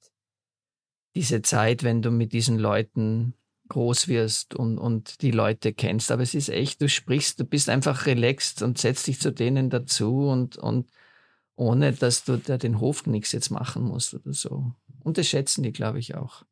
Diese 1.15 1.43
Zeit, 1.43 1.83
wenn 1.83 2.03
du 2.03 2.11
mit 2.11 2.33
diesen 2.33 2.59
Leuten 2.59 3.35
groß 3.69 4.09
wirst 4.09 4.55
und, 4.55 4.79
und 4.79 5.23
die 5.23 5.31
Leute 5.31 5.73
kennst. 5.73 6.11
Aber 6.11 6.23
es 6.23 6.35
ist 6.35 6.49
echt, 6.49 6.83
du 6.83 6.89
sprichst, 6.89 7.41
du 7.41 7.45
bist 7.45 7.69
einfach 7.69 8.07
relaxed 8.07 8.63
und 8.63 8.79
setzt 8.79 9.07
dich 9.07 9.21
zu 9.21 9.33
denen 9.33 9.71
dazu 9.71 10.27
und, 10.29 10.57
und 10.57 10.91
ohne 11.57 11.93
dass 11.93 12.25
du 12.25 12.37
da 12.37 12.59
den 12.59 12.81
Hofknicks 12.81 13.33
jetzt 13.33 13.51
machen 13.51 13.85
musst 13.85 14.15
oder 14.15 14.33
so. 14.33 14.73
Und 15.01 15.19
das 15.19 15.29
schätzen 15.29 15.63
die, 15.63 15.73
glaube 15.73 15.99
ich, 15.99 16.15
auch. 16.15 16.45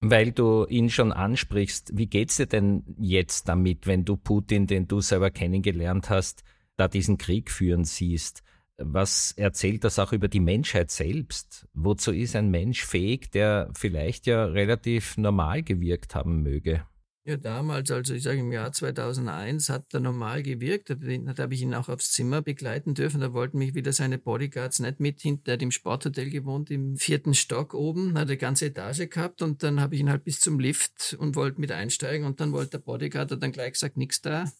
Weil 0.00 0.30
du 0.30 0.64
ihn 0.66 0.90
schon 0.90 1.12
ansprichst, 1.12 1.96
wie 1.96 2.06
geht's 2.06 2.36
dir 2.36 2.46
denn 2.46 2.84
jetzt 2.98 3.48
damit, 3.48 3.86
wenn 3.86 4.04
du 4.04 4.16
Putin, 4.16 4.66
den 4.66 4.86
du 4.86 5.00
selber 5.00 5.30
kennengelernt 5.30 6.08
hast, 6.08 6.44
da 6.76 6.86
diesen 6.86 7.18
Krieg 7.18 7.50
führen 7.50 7.84
siehst? 7.84 8.42
Was 8.76 9.32
erzählt 9.32 9.82
das 9.82 9.98
auch 9.98 10.12
über 10.12 10.28
die 10.28 10.38
Menschheit 10.38 10.92
selbst? 10.92 11.66
Wozu 11.74 12.12
ist 12.12 12.36
ein 12.36 12.48
Mensch 12.48 12.84
fähig, 12.84 13.32
der 13.32 13.70
vielleicht 13.74 14.26
ja 14.26 14.44
relativ 14.44 15.16
normal 15.16 15.64
gewirkt 15.64 16.14
haben 16.14 16.42
möge? 16.42 16.86
Ja, 17.28 17.36
damals, 17.36 17.90
also 17.90 18.14
ich 18.14 18.22
sage 18.22 18.40
im 18.40 18.52
Jahr 18.52 18.72
2001, 18.72 19.68
hat 19.68 19.92
er 19.92 20.00
normal 20.00 20.42
gewirkt. 20.42 20.88
Da, 20.88 20.94
da 20.94 21.42
habe 21.42 21.52
ich 21.52 21.60
ihn 21.60 21.74
auch 21.74 21.90
aufs 21.90 22.10
Zimmer 22.10 22.40
begleiten 22.40 22.94
dürfen. 22.94 23.20
Da 23.20 23.34
wollten 23.34 23.58
mich 23.58 23.74
wieder 23.74 23.92
seine 23.92 24.16
Bodyguards 24.16 24.78
nicht 24.78 24.98
mit. 24.98 25.22
Hat 25.46 25.60
im 25.60 25.70
Sporthotel 25.70 26.30
gewohnt, 26.30 26.70
im 26.70 26.96
vierten 26.96 27.34
Stock 27.34 27.74
oben, 27.74 28.16
hat 28.16 28.28
eine 28.28 28.38
ganze 28.38 28.64
Etage 28.64 29.10
gehabt. 29.10 29.42
Und 29.42 29.62
dann 29.62 29.78
habe 29.78 29.94
ich 29.94 30.00
ihn 30.00 30.08
halt 30.08 30.24
bis 30.24 30.40
zum 30.40 30.58
Lift 30.58 31.18
und 31.20 31.36
wollte 31.36 31.60
mit 31.60 31.70
einsteigen. 31.70 32.26
Und 32.26 32.40
dann 32.40 32.52
wollte 32.52 32.70
der 32.70 32.78
Bodyguard, 32.78 33.30
hat 33.30 33.42
dann 33.42 33.52
gleich 33.52 33.74
gesagt, 33.74 33.98
nichts 33.98 34.22
da. 34.22 34.50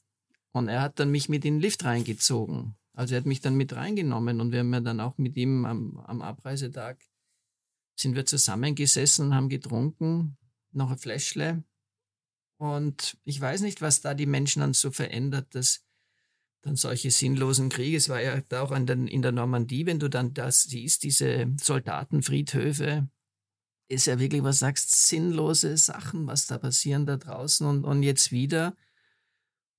Und 0.53 0.69
er 0.69 0.83
hat 0.83 1.01
dann 1.01 1.11
mich 1.11 1.31
mit 1.31 1.47
in 1.47 1.55
den 1.55 1.61
Lift 1.63 1.87
reingezogen. 1.87 2.77
Also 2.93 3.15
er 3.15 3.21
hat 3.21 3.27
mich 3.27 3.41
dann 3.41 3.57
mit 3.57 3.75
reingenommen. 3.75 4.43
Und 4.43 4.53
wir 4.53 4.59
haben 4.59 4.75
ja 4.75 4.81
dann 4.81 5.01
auch 5.01 5.17
mit 5.17 5.39
ihm 5.39 5.65
am, 5.65 6.01
am 6.01 6.21
Abreisetag 6.21 6.99
sind 7.97 8.15
wir 8.15 8.27
zusammengesessen 8.27 9.29
und 9.29 9.35
haben 9.35 9.49
getrunken, 9.49 10.37
noch 10.73 10.91
ein 10.91 10.99
Fläschle 10.99 11.65
und 12.59 13.17
ich 13.25 13.41
weiß 13.41 13.63
nicht, 13.63 13.81
was 13.81 14.01
da 14.01 14.15
die 14.15 14.27
Menschen 14.27 14.61
dann 14.61 14.75
so 14.75 14.91
verändert, 14.91 15.55
dass 15.55 15.85
dann 16.63 16.77
solche 16.77 17.11
sinnlosen 17.11 17.69
Kriege, 17.69 17.97
es 17.97 18.09
war 18.09 18.21
ja 18.21 18.43
auch 18.61 18.73
in 18.73 18.87
der, 18.87 18.97
in 18.97 19.23
der 19.23 19.33
Normandie, 19.33 19.87
wenn 19.87 20.01
du 20.01 20.09
dann 20.09 20.35
das 20.35 20.65
siehst, 20.65 21.05
diese 21.05 21.47
Soldatenfriedhöfe, 21.61 23.09
ist 23.89 24.07
ja 24.07 24.19
wirklich, 24.19 24.43
was 24.43 24.59
sagst, 24.59 25.07
sinnlose 25.07 25.77
Sachen, 25.77 26.27
was 26.27 26.47
da 26.47 26.59
passieren 26.59 27.07
da 27.07 27.17
draußen 27.17 27.67
und, 27.67 27.85
und 27.85 28.03
jetzt 28.03 28.33
wieder. 28.33 28.77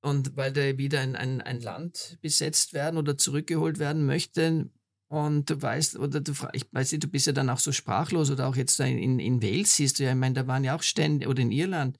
Und 0.02 0.38
weil 0.38 0.54
da 0.54 0.78
wieder 0.78 1.02
ein, 1.02 1.16
ein, 1.18 1.42
ein 1.42 1.60
Land 1.60 2.18
besetzt 2.22 2.74
werden 2.74 2.98
oder 2.98 3.18
zurückgeholt 3.18 3.78
werden 3.80 4.06
möchte, 4.06 4.70
und 5.12 5.50
du 5.50 5.60
weißt, 5.60 5.98
oder 5.98 6.22
du 6.22 6.34
ich 6.54 6.72
weiß 6.72 6.92
nicht, 6.92 7.04
du 7.04 7.08
bist 7.08 7.26
ja 7.26 7.34
dann 7.34 7.50
auch 7.50 7.58
so 7.58 7.72
sprachlos, 7.72 8.30
oder 8.30 8.48
auch 8.48 8.56
jetzt 8.56 8.80
in, 8.80 9.20
in 9.20 9.42
Wales 9.42 9.76
siehst 9.76 10.00
du 10.00 10.04
ja, 10.04 10.12
ich 10.12 10.16
meine, 10.16 10.36
da 10.36 10.48
waren 10.48 10.64
ja 10.64 10.76
auch 10.76 10.84
Stände, 10.84 11.28
oder 11.28 11.42
in 11.42 11.52
Irland, 11.52 12.00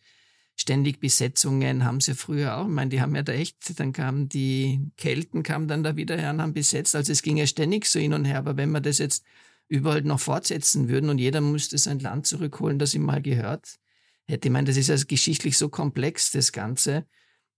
ständig 0.60 1.00
Besetzungen 1.00 1.86
haben 1.86 2.02
sie 2.02 2.16
früher 2.16 2.58
auch. 2.58 2.66
Ich 2.68 2.74
meine, 2.74 2.90
die 2.90 3.02
haben 3.02 3.16
ja 3.16 3.24
da 3.24 3.32
echt, 3.32 3.80
dann 3.80 3.94
kamen 3.94 4.28
die 4.28 4.92
Kelten, 4.98 5.42
kamen 5.42 5.68
dann 5.70 5.84
da 5.84 5.96
wieder 5.96 6.18
her 6.18 6.32
und 6.32 6.42
haben 6.42 6.54
besetzt. 6.54 6.96
Also 6.96 7.14
es 7.14 7.22
ging 7.22 7.38
ja 7.38 7.48
ständig 7.48 7.86
so 7.86 8.00
hin 8.00 8.14
und 8.14 8.26
her. 8.26 8.40
Aber 8.40 8.58
wenn 8.58 8.72
wir 8.72 8.82
das 8.82 8.98
jetzt 8.98 9.24
überall 9.70 10.02
noch 10.02 10.20
fortsetzen 10.20 10.90
würden 10.90 11.10
und 11.10 11.18
jeder 11.18 11.40
müsste 11.40 11.78
sein 11.78 12.00
Land 12.00 12.28
zurückholen, 12.28 12.78
das 12.78 12.94
ihm 12.94 13.04
mal 13.04 13.22
gehört 13.22 13.80
hätte, 14.26 14.50
ich 14.50 14.52
meine, 14.52 14.68
das 14.68 14.78
ist 14.78 14.90
also 14.90 15.06
geschichtlich 15.08 15.58
so 15.58 15.70
komplex, 15.70 16.32
das 16.32 16.52
Ganze. 16.52 17.06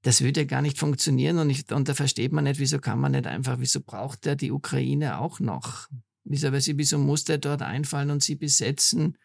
Das 0.04 0.22
würde 0.22 0.42
ja 0.42 0.46
gar 0.46 0.62
nicht 0.62 0.78
funktionieren 0.78 1.38
und, 1.40 1.50
ich, 1.50 1.72
und 1.72 1.90
da 1.90 1.94
versteht 1.94 2.32
man 2.32 2.44
nicht, 2.44 2.60
wieso 2.60 2.80
kann 2.80 3.00
man 3.00 3.12
nicht 3.12 3.28
einfach, 3.28 3.60
wieso 3.60 3.82
braucht 3.82 4.26
er 4.26 4.36
die 4.36 4.52
Ukraine 4.52 5.20
auch 5.20 5.40
noch? 5.40 5.88
Wieso, 6.24 6.52
wieso 6.54 6.98
muss 6.98 7.24
der 7.24 7.40
dort 7.40 7.62
einfallen 7.62 8.12
und 8.12 8.24
sie 8.24 8.36
besetzen? 8.36 9.18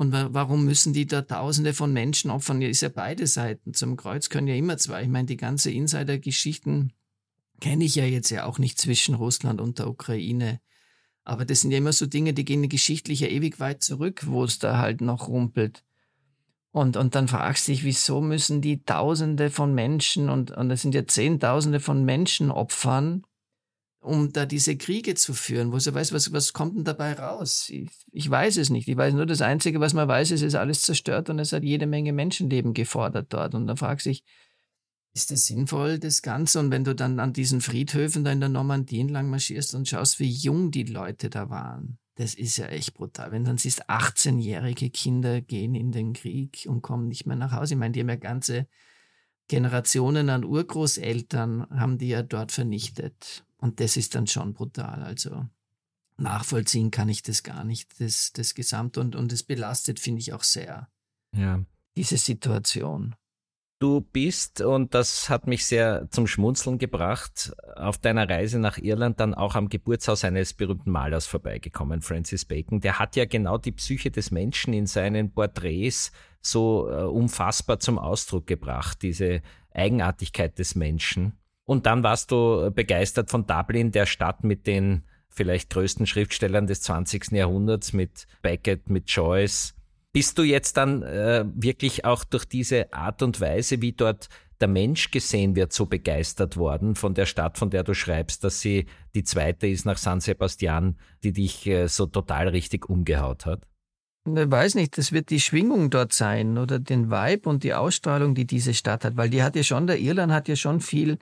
Und 0.00 0.12
warum 0.14 0.64
müssen 0.64 0.94
die 0.94 1.04
da 1.04 1.20
Tausende 1.20 1.74
von 1.74 1.92
Menschen 1.92 2.30
opfern? 2.30 2.62
Ja, 2.62 2.70
ist 2.70 2.80
ja 2.80 2.88
beide 2.88 3.26
Seiten. 3.26 3.74
Zum 3.74 3.98
Kreuz 3.98 4.30
können 4.30 4.46
ja 4.46 4.54
immer 4.54 4.78
zwei. 4.78 5.02
Ich 5.02 5.10
meine, 5.10 5.26
die 5.26 5.36
ganze 5.36 5.70
Insider-Geschichten 5.70 6.94
kenne 7.60 7.84
ich 7.84 7.96
ja 7.96 8.06
jetzt 8.06 8.30
ja 8.30 8.46
auch 8.46 8.58
nicht 8.58 8.80
zwischen 8.80 9.14
Russland 9.14 9.60
und 9.60 9.78
der 9.78 9.88
Ukraine. 9.88 10.62
Aber 11.24 11.44
das 11.44 11.60
sind 11.60 11.70
ja 11.70 11.76
immer 11.76 11.92
so 11.92 12.06
Dinge, 12.06 12.32
die 12.32 12.46
gehen 12.46 12.66
geschichtlich 12.70 13.20
ja 13.20 13.28
ewig 13.28 13.60
weit 13.60 13.82
zurück, 13.82 14.22
wo 14.26 14.42
es 14.42 14.58
da 14.58 14.78
halt 14.78 15.02
noch 15.02 15.28
rumpelt. 15.28 15.84
Und, 16.70 16.96
und 16.96 17.14
dann 17.14 17.28
fragst 17.28 17.68
du 17.68 17.72
dich, 17.72 17.84
wieso 17.84 18.22
müssen 18.22 18.62
die 18.62 18.82
Tausende 18.82 19.50
von 19.50 19.74
Menschen 19.74 20.30
und, 20.30 20.50
und 20.50 20.70
es 20.70 20.80
sind 20.80 20.94
ja 20.94 21.06
Zehntausende 21.06 21.78
von 21.78 22.06
Menschen 22.06 22.50
opfern, 22.50 23.26
um 24.00 24.32
da 24.32 24.46
diese 24.46 24.76
Kriege 24.76 25.14
zu 25.14 25.34
führen, 25.34 25.72
wo 25.72 25.78
sie 25.78 25.94
weiß, 25.94 26.12
was, 26.12 26.32
was 26.32 26.52
kommt 26.52 26.76
denn 26.76 26.84
dabei 26.84 27.12
raus? 27.12 27.68
Ich, 27.68 27.90
ich 28.12 28.30
weiß 28.30 28.56
es 28.56 28.70
nicht. 28.70 28.88
Ich 28.88 28.96
weiß 28.96 29.14
nur, 29.14 29.26
das 29.26 29.42
Einzige, 29.42 29.78
was 29.80 29.92
man 29.92 30.08
weiß, 30.08 30.30
ist, 30.30 30.40
es 30.40 30.48
ist 30.48 30.54
alles 30.54 30.82
zerstört 30.82 31.28
und 31.28 31.38
es 31.38 31.52
hat 31.52 31.62
jede 31.62 31.86
Menge 31.86 32.12
Menschenleben 32.12 32.72
gefordert 32.72 33.32
dort. 33.32 33.54
Und 33.54 33.66
dann 33.66 33.76
fragst 33.76 34.06
du 34.06 34.10
dich, 34.10 34.24
ist 35.12 35.30
das 35.30 35.46
sinnvoll, 35.46 35.98
das 35.98 36.22
Ganze? 36.22 36.60
Und 36.60 36.70
wenn 36.70 36.84
du 36.84 36.94
dann 36.94 37.20
an 37.20 37.32
diesen 37.32 37.60
Friedhöfen 37.60 38.24
da 38.24 38.32
in 38.32 38.40
der 38.40 38.48
Normandie 38.48 39.00
entlang 39.00 39.28
marschierst 39.28 39.74
und 39.74 39.88
schaust, 39.88 40.18
wie 40.18 40.30
jung 40.30 40.70
die 40.70 40.84
Leute 40.84 41.28
da 41.28 41.50
waren, 41.50 41.98
das 42.14 42.34
ist 42.34 42.56
ja 42.56 42.66
echt 42.66 42.94
brutal. 42.94 43.32
Wenn 43.32 43.44
du 43.44 43.48
dann 43.48 43.58
siehst, 43.58 43.88
18-jährige 43.90 44.90
Kinder 44.90 45.40
gehen 45.40 45.74
in 45.74 45.90
den 45.92 46.12
Krieg 46.12 46.66
und 46.68 46.80
kommen 46.80 47.08
nicht 47.08 47.26
mehr 47.26 47.36
nach 47.36 47.52
Hause. 47.52 47.74
Ich 47.74 47.78
meine, 47.80 47.92
die 47.92 48.00
haben 48.00 48.08
ja 48.08 48.16
ganze 48.16 48.66
Generationen 49.48 50.30
an 50.30 50.44
Urgroßeltern, 50.44 51.66
haben 51.70 51.98
die 51.98 52.08
ja 52.08 52.22
dort 52.22 52.52
vernichtet. 52.52 53.44
Und 53.60 53.80
das 53.80 53.96
ist 53.96 54.14
dann 54.14 54.26
schon 54.26 54.54
brutal. 54.54 55.02
Also 55.02 55.46
nachvollziehen 56.16 56.90
kann 56.90 57.08
ich 57.08 57.22
das 57.22 57.42
gar 57.42 57.64
nicht, 57.64 58.00
das, 58.00 58.32
das 58.32 58.54
Gesamte. 58.54 59.00
Und, 59.00 59.14
und 59.16 59.32
es 59.32 59.42
belastet, 59.42 60.00
finde 60.00 60.20
ich, 60.20 60.32
auch 60.32 60.42
sehr. 60.42 60.88
Ja. 61.34 61.62
Diese 61.96 62.16
Situation. 62.16 63.14
Du 63.78 64.02
bist, 64.02 64.60
und 64.60 64.94
das 64.94 65.30
hat 65.30 65.46
mich 65.46 65.64
sehr 65.64 66.06
zum 66.10 66.26
Schmunzeln 66.26 66.76
gebracht, 66.76 67.54
auf 67.76 67.96
deiner 67.96 68.28
Reise 68.28 68.58
nach 68.58 68.76
Irland 68.76 69.20
dann 69.20 69.32
auch 69.32 69.54
am 69.54 69.70
Geburtshaus 69.70 70.22
eines 70.22 70.52
berühmten 70.52 70.90
Malers 70.90 71.26
vorbeigekommen, 71.26 72.02
Francis 72.02 72.44
Bacon. 72.44 72.80
Der 72.80 72.98
hat 72.98 73.16
ja 73.16 73.24
genau 73.24 73.56
die 73.56 73.72
Psyche 73.72 74.10
des 74.10 74.30
Menschen 74.30 74.74
in 74.74 74.86
seinen 74.86 75.32
Porträts 75.32 76.12
so 76.42 76.90
äh, 76.90 77.04
unfassbar 77.04 77.80
zum 77.80 77.98
Ausdruck 77.98 78.46
gebracht, 78.46 79.00
diese 79.00 79.40
Eigenartigkeit 79.72 80.58
des 80.58 80.74
Menschen. 80.74 81.39
Und 81.70 81.86
dann 81.86 82.02
warst 82.02 82.32
du 82.32 82.72
begeistert 82.74 83.30
von 83.30 83.46
Dublin, 83.46 83.92
der 83.92 84.04
Stadt 84.04 84.42
mit 84.42 84.66
den 84.66 85.04
vielleicht 85.28 85.70
größten 85.70 86.04
Schriftstellern 86.04 86.66
des 86.66 86.82
20. 86.82 87.30
Jahrhunderts, 87.30 87.92
mit 87.92 88.26
Beckett, 88.42 88.90
mit 88.90 89.08
Joyce. 89.08 89.76
Bist 90.12 90.36
du 90.36 90.42
jetzt 90.42 90.76
dann 90.76 91.04
äh, 91.04 91.44
wirklich 91.54 92.04
auch 92.04 92.24
durch 92.24 92.44
diese 92.44 92.92
Art 92.92 93.22
und 93.22 93.40
Weise, 93.40 93.80
wie 93.82 93.92
dort 93.92 94.28
der 94.60 94.66
Mensch 94.66 95.12
gesehen 95.12 95.54
wird, 95.54 95.72
so 95.72 95.86
begeistert 95.86 96.56
worden 96.56 96.96
von 96.96 97.14
der 97.14 97.26
Stadt, 97.26 97.56
von 97.56 97.70
der 97.70 97.84
du 97.84 97.94
schreibst, 97.94 98.42
dass 98.42 98.60
sie 98.60 98.86
die 99.14 99.22
zweite 99.22 99.68
ist 99.68 99.86
nach 99.86 99.98
San 99.98 100.18
Sebastian, 100.18 100.98
die 101.22 101.32
dich 101.32 101.68
äh, 101.68 101.86
so 101.86 102.06
total 102.06 102.48
richtig 102.48 102.90
umgehaut 102.90 103.46
hat? 103.46 103.62
Ich 104.26 104.50
weiß 104.50 104.74
nicht, 104.74 104.98
das 104.98 105.12
wird 105.12 105.30
die 105.30 105.38
Schwingung 105.38 105.88
dort 105.88 106.14
sein 106.14 106.58
oder 106.58 106.80
den 106.80 107.12
Vibe 107.12 107.48
und 107.48 107.62
die 107.62 107.74
Ausstrahlung, 107.74 108.34
die 108.34 108.44
diese 108.44 108.74
Stadt 108.74 109.04
hat, 109.04 109.16
weil 109.16 109.30
die 109.30 109.44
hat 109.44 109.54
ja 109.54 109.62
schon, 109.62 109.86
der 109.86 110.00
Irland 110.00 110.32
hat 110.32 110.48
ja 110.48 110.56
schon 110.56 110.80
viel 110.80 111.20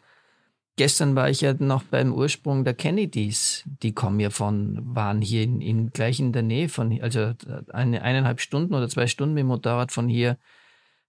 Gestern 0.79 1.17
war 1.17 1.29
ich 1.29 1.41
ja 1.41 1.55
noch 1.59 1.83
beim 1.83 2.15
Ursprung 2.15 2.63
der 2.63 2.73
Kennedys. 2.73 3.65
Die 3.83 3.93
kommen 3.93 4.21
ja 4.21 4.31
von, 4.31 4.79
waren 4.95 5.21
hier 5.21 5.43
in, 5.43 5.61
in 5.61 5.91
gleich 5.91 6.21
in 6.21 6.33
der 6.33 6.45
Nähe 6.45 6.69
von, 6.69 6.97
also 7.03 7.33
eine, 7.73 8.01
eineinhalb 8.03 8.41
Stunden 8.41 8.75
oder 8.75 8.89
zwei 8.89 9.09
Stunden 9.09 9.35
mit 9.35 9.41
dem 9.41 9.49
Motorrad 9.49 9.91
von 9.91 10.09
hier 10.09 10.39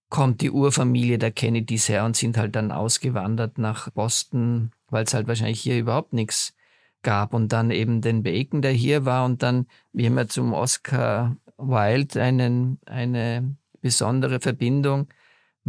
kommt 0.10 0.42
die 0.42 0.50
Urfamilie 0.50 1.20
der 1.20 1.30
Kennedys 1.30 1.88
her 1.88 2.04
und 2.04 2.18
sind 2.18 2.36
halt 2.36 2.56
dann 2.56 2.72
ausgewandert 2.72 3.60
nach 3.60 3.92
Boston, 3.92 4.72
weil 4.90 5.04
es 5.04 5.14
halt 5.14 5.28
wahrscheinlich 5.28 5.62
hier 5.62 5.78
überhaupt 5.78 6.14
nichts 6.14 6.56
gab 7.04 7.36
und 7.36 7.54
dann 7.54 7.70
eben 7.70 8.02
den 8.02 8.24
Bacon, 8.24 8.64
der 8.64 8.72
hier 8.72 9.06
war 9.06 9.24
und 9.24 9.44
dann, 9.44 9.68
wir 9.94 10.08
haben 10.08 10.18
ja 10.18 10.28
zum 10.28 10.54
Oscar 10.54 11.38
Wilde 11.58 12.20
einen, 12.20 12.80
eine 12.88 13.56
besondere 13.82 14.40
Verbindung, 14.40 15.10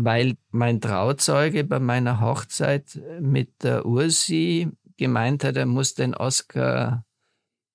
weil 0.05 0.37
mein 0.51 0.81
Trauzeuge 0.81 1.65
bei 1.65 1.79
meiner 1.79 2.21
Hochzeit 2.21 3.01
mit 3.21 3.63
der 3.63 3.87
Ursi 3.87 4.69
gemeint 4.97 5.45
hat, 5.45 5.57
er 5.57 5.67
muss 5.67 5.95
den 5.95 6.15
Oscar 6.15 7.05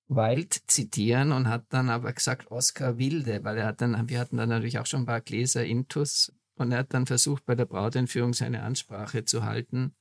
Wilde 0.08 0.58
zitieren 0.66 1.32
und 1.32 1.48
hat 1.48 1.64
dann 1.70 1.90
aber 1.90 2.12
gesagt 2.12 2.50
Oscar 2.50 2.98
Wilde, 2.98 3.42
weil 3.42 3.58
er 3.58 3.66
hat 3.66 3.80
dann, 3.80 4.08
wir 4.08 4.20
hatten 4.20 4.36
dann 4.36 4.48
natürlich 4.48 4.78
auch 4.78 4.86
schon 4.86 5.00
ein 5.00 5.06
paar 5.06 5.20
Gläser 5.20 5.64
Intus 5.64 6.32
und 6.56 6.72
er 6.72 6.78
hat 6.78 6.94
dann 6.94 7.06
versucht, 7.06 7.44
bei 7.44 7.54
der 7.54 7.66
Brautentführung 7.66 8.32
seine 8.32 8.62
Ansprache 8.62 9.24
zu 9.24 9.44
halten. 9.44 9.94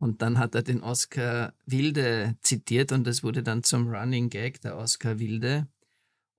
Und 0.00 0.22
dann 0.22 0.38
hat 0.38 0.54
er 0.54 0.62
den 0.62 0.82
Oscar 0.82 1.54
Wilde 1.66 2.36
zitiert 2.42 2.92
und 2.92 3.04
das 3.04 3.24
wurde 3.24 3.42
dann 3.42 3.64
zum 3.64 3.88
Running 3.88 4.28
Gag, 4.28 4.60
der 4.60 4.76
Oscar 4.76 5.18
Wilde. 5.18 5.66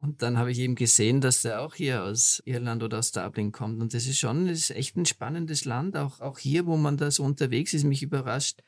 Und 0.02 0.22
dann 0.22 0.38
habe 0.38 0.52
ich 0.52 0.60
eben 0.60 0.76
gesehen, 0.76 1.20
dass 1.20 1.42
der 1.42 1.62
auch 1.62 1.76
hier 1.76 2.04
aus 2.04 2.42
Irland 2.46 2.84
oder 2.84 3.00
aus 3.00 3.12
Dublin 3.12 3.52
kommt. 3.52 3.82
Und 3.82 3.94
das 3.94 4.06
ist 4.06 4.18
schon, 4.18 4.48
das 4.48 4.60
ist 4.60 4.72
echt 4.72 4.96
ein 4.96 5.06
spannendes 5.06 5.66
Land. 5.66 5.98
Auch, 5.98 6.22
auch 6.22 6.40
hier, 6.40 6.66
wo 6.66 6.78
man 6.78 6.96
da 6.96 7.12
so 7.12 7.24
unterwegs 7.24 7.74
ist, 7.74 7.84
mich 7.84 8.02
überrascht. 8.02 8.62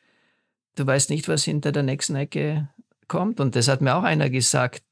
Du 0.75 0.85
weißt 0.85 1.09
nicht, 1.09 1.29
was 1.29 1.43
hinter 1.43 1.71
der 1.71 1.83
nächsten 1.83 2.15
Ecke 2.15 2.69
kommt. 3.07 3.39
Und 3.39 3.55
das 3.55 3.69
hat 3.69 3.81
mir 3.81 3.95
auch 3.95 4.03
einer 4.03 4.29
gesagt. 4.29 4.83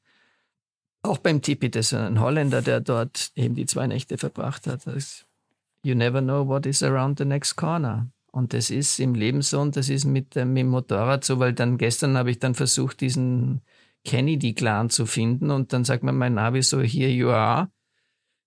Auch 1.02 1.18
beim 1.18 1.42
Tipi, 1.42 1.70
das 1.70 1.88
ist 1.88 1.94
ein 1.94 2.20
Holländer, 2.20 2.62
der 2.62 2.82
dort 2.82 3.32
eben 3.36 3.56
die 3.56 3.66
zwei 3.66 3.88
Nächte 3.88 4.18
verbracht 4.18 4.68
hat. 4.68 4.88
Das, 4.88 5.26
you 5.84 5.96
never 5.96 6.22
know 6.22 6.48
what 6.48 6.66
is 6.66 6.84
around 6.84 7.20
the 7.20 7.26
next 7.26 7.56
corner. 7.56 8.10
Und 8.32 8.54
das 8.54 8.70
ist 8.70 9.00
im 9.00 9.16
Leben 9.16 9.42
so 9.42 9.60
und 9.60 9.76
das 9.76 9.90
ist 9.90 10.06
mit, 10.06 10.36
äh, 10.36 10.46
mit 10.46 10.60
dem 10.60 10.68
Motorrad 10.68 11.24
so, 11.24 11.40
weil 11.40 11.54
dann 11.54 11.78
gestern 11.78 12.18
habe 12.18 12.32
ich 12.32 12.40
dann 12.40 12.54
versucht, 12.54 13.02
diesen 13.02 13.62
Kennedy-Clan 14.06 14.90
zu 14.90 15.06
finden 15.06 15.52
und 15.52 15.74
dann 15.74 15.84
sagt 15.84 16.04
mir 16.04 16.14
mein 16.14 16.36
Navi 16.36 16.62
so, 16.62 16.82
here 16.82 17.10
you 17.10 17.30
are. 17.30 17.70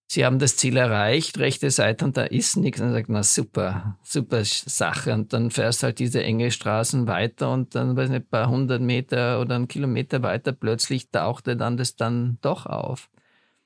Sie 0.08 0.26
haben 0.26 0.38
das 0.38 0.58
Ziel 0.58 0.76
erreicht, 0.76 1.38
rechte 1.38 1.70
Seite 1.70 2.04
und 2.04 2.18
da 2.18 2.24
ist 2.24 2.58
nichts. 2.58 2.80
Dann 2.80 2.92
sagt 2.92 3.08
man, 3.08 3.22
super, 3.22 3.98
super 4.02 4.44
Sache. 4.44 5.14
Und 5.14 5.32
dann 5.32 5.50
fährst 5.50 5.82
halt 5.82 6.00
diese 6.00 6.22
enge 6.22 6.50
Straßen 6.50 7.06
weiter 7.06 7.50
und 7.50 7.74
dann, 7.74 7.96
weiß 7.96 8.10
nicht, 8.10 8.24
ein 8.24 8.28
paar 8.28 8.50
hundert 8.50 8.82
Meter 8.82 9.40
oder 9.40 9.54
einen 9.54 9.68
Kilometer 9.68 10.22
weiter 10.22 10.52
plötzlich 10.52 11.10
tauchte 11.10 11.56
dann 11.56 11.78
das 11.78 11.96
dann 11.96 12.36
doch 12.42 12.66
auf. 12.66 13.08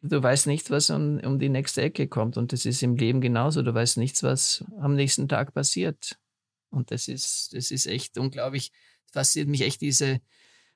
Du 0.03 0.23
weißt 0.23 0.47
nicht, 0.47 0.71
was 0.71 0.91
um, 0.91 1.19
um 1.19 1.41
die 1.41 1.49
nächste 1.49 1.83
Ecke 1.83 2.07
kommt. 2.07 2.37
Und 2.37 2.53
das 2.53 2.65
ist 2.65 2.81
im 2.81 2.95
Leben 2.95 3.21
genauso. 3.21 3.63
Du 3.63 3.75
weißt 3.75 3.97
nichts, 3.97 4.23
was 4.23 4.65
am 4.79 4.95
nächsten 4.95 5.27
Tag 5.27 5.53
passiert. 5.53 6.17
Und 6.71 6.93
das 6.93 7.09
ist, 7.09 7.55
das 7.55 7.73
ist 7.73 7.87
echt 7.87 8.19
unglaublich. 8.19 8.71
Fasziniert 9.13 9.49
mich 9.49 9.63
echt 9.63 9.81
diese 9.81 10.21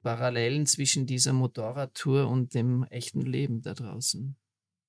Parallelen 0.03 0.67
zwischen 0.67 1.07
dieser 1.07 1.33
Motorradtour 1.33 2.29
und 2.29 2.55
dem 2.55 2.85
echten 2.85 3.23
Leben 3.23 3.63
da 3.63 3.75
draußen. 3.75 4.37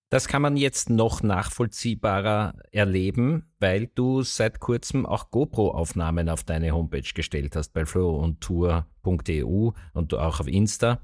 Das 0.10 0.28
kann 0.28 0.41
man 0.41 0.58
jetzt 0.58 0.89
noch 0.89 1.24
nachvollziehbarer 1.24 2.54
erleben, 2.71 3.45
weil 3.60 3.88
du 3.88 4.24
seit 4.24 4.60
kurzem 4.60 5.06
auch 5.06 5.32
GoPro-Aufnahmen 5.32 6.28
auf 6.28 6.43
deine 6.43 6.71
Homepage 6.71 7.13
gestellt 7.15 7.56
hast 7.56 7.71
bei 7.71 7.86
flowontour.eu 7.86 9.71
und 9.93 10.12
du 10.12 10.17
auch 10.17 10.41
auf 10.41 10.50
Insta. 10.50 11.00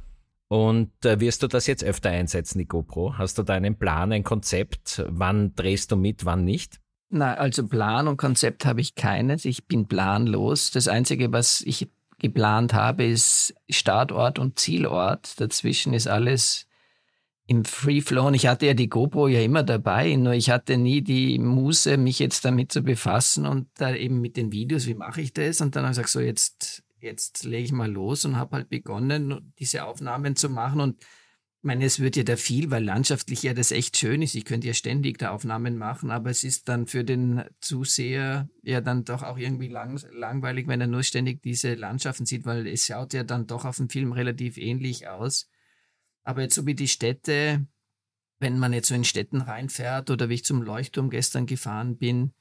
Und 0.50 0.92
äh, 1.06 1.22
wirst 1.22 1.42
du 1.42 1.48
das 1.48 1.68
jetzt 1.68 1.86
öfter 1.86 2.10
einsetzen, 2.10 2.58
die 2.60 2.68
GoPro? 2.68 3.18
Hast 3.18 3.38
du 3.38 3.44
da 3.44 3.54
einen 3.54 3.78
Plan, 3.78 4.12
ein 4.12 4.24
Konzept? 4.24 5.04
Wann 5.08 5.56
drehst 5.56 5.92
du 5.92 5.96
mit, 5.96 6.26
wann 6.26 6.44
nicht? 6.44 6.82
Na, 7.10 7.36
also 7.36 7.66
Plan 7.66 8.10
und 8.10 8.18
Konzept 8.18 8.66
habe 8.66 8.82
ich 8.82 8.96
keines. 8.96 9.46
Ich 9.46 9.68
bin 9.68 9.88
planlos. 9.88 10.72
Das 10.72 10.90
Einzige, 10.90 11.32
was 11.32 11.62
ich 11.62 11.90
geplant 12.20 12.74
habe, 12.74 13.06
ist 13.06 13.54
Startort 13.70 14.40
und 14.40 14.60
Zielort. 14.60 15.40
Dazwischen 15.40 15.94
ist 15.94 16.08
alles 16.08 16.68
im 17.46 17.64
Free 17.64 18.02
Flow. 18.02 18.28
Und 18.28 18.34
ich 18.34 18.48
hatte 18.48 18.66
ja 18.66 18.74
die 18.74 18.90
GoPro 18.90 19.28
ja 19.28 19.42
immer 19.42 19.64
dabei, 19.64 20.16
nur 20.16 20.34
ich 20.34 20.50
hatte 20.50 20.78
nie 20.78 21.02
die 21.02 21.40
Muße, 21.40 21.98
mich 21.98 22.20
jetzt 22.20 22.44
damit 22.44 22.72
zu 22.72 22.82
befassen 22.82 23.46
und 23.46 23.68
da 23.76 23.94
eben 23.96 24.20
mit 24.20 24.36
den 24.36 24.52
Videos, 24.52 24.86
wie 24.86 24.96
mache 24.96 25.22
ich 25.22 25.34
das? 25.34 25.62
Und 25.62 25.76
dann 25.76 25.84
habe 25.84 25.92
ich 25.92 25.98
gesagt, 25.98 26.10
so 26.10 26.20
jetzt 26.20 26.84
jetzt 27.00 27.44
lege 27.44 27.64
ich 27.64 27.72
mal 27.72 27.92
los 27.92 28.26
und 28.26 28.38
habe 28.38 28.56
halt 28.56 28.70
begonnen, 28.70 29.54
diese 29.60 29.86
Aufnahmen 29.86 30.36
zu 30.36 30.50
machen. 30.50 30.82
Und 30.82 31.06
meine, 31.68 31.86
es 31.86 32.00
wird 32.00 32.16
ja 32.16 32.24
da 32.24 32.36
viel, 32.36 32.72
weil 32.72 32.84
landschaftlich 32.84 33.44
ja 33.44 33.54
das 33.54 33.72
echt 33.72 33.98
schön 33.98 34.24
ist. 34.24 34.34
Ich 34.34 34.46
könnte 34.46 34.66
ja 34.66 34.74
ständig 34.74 35.20
da 35.20 35.30
Aufnahmen 35.30 35.78
machen, 35.78 36.10
aber 36.10 36.32
es 36.32 36.44
ist 36.44 36.68
dann 36.68 36.88
für 36.88 37.04
den 37.04 37.44
Zuseher 37.60 38.50
ja 38.64 38.82
dann 38.82 39.06
doch 39.06 39.22
auch 39.22 39.38
irgendwie 39.38 39.68
lang, 39.68 40.02
langweilig, 40.12 40.68
wenn 40.68 40.82
er 40.82 40.88
nur 40.88 41.04
ständig 41.04 41.44
diese 41.44 41.76
Landschaften 41.76 42.26
sieht, 42.26 42.46
weil 42.46 42.66
es 42.66 42.88
schaut 42.88 43.14
ja 43.14 43.24
dann 43.24 43.46
doch 43.46 43.66
auf 43.66 43.78
dem 43.78 43.90
Film 43.90 44.14
relativ 44.14 44.58
ähnlich 44.58 45.08
aus. 45.08 45.50
Aber 46.24 46.42
jetzt 46.42 46.56
so 46.56 46.66
wie 46.66 46.74
die 46.74 46.88
Städte, 46.88 47.68
wenn 48.40 48.58
man 48.58 48.74
jetzt 48.74 48.88
so 48.88 48.96
in 48.96 49.04
Städten 49.04 49.42
reinfährt 49.42 50.10
oder 50.10 50.30
wie 50.30 50.36
ich 50.36 50.46
zum 50.46 50.64
Leuchtturm 50.64 51.10
gestern 51.10 51.46
gefahren 51.46 51.98
bin, 51.98 52.34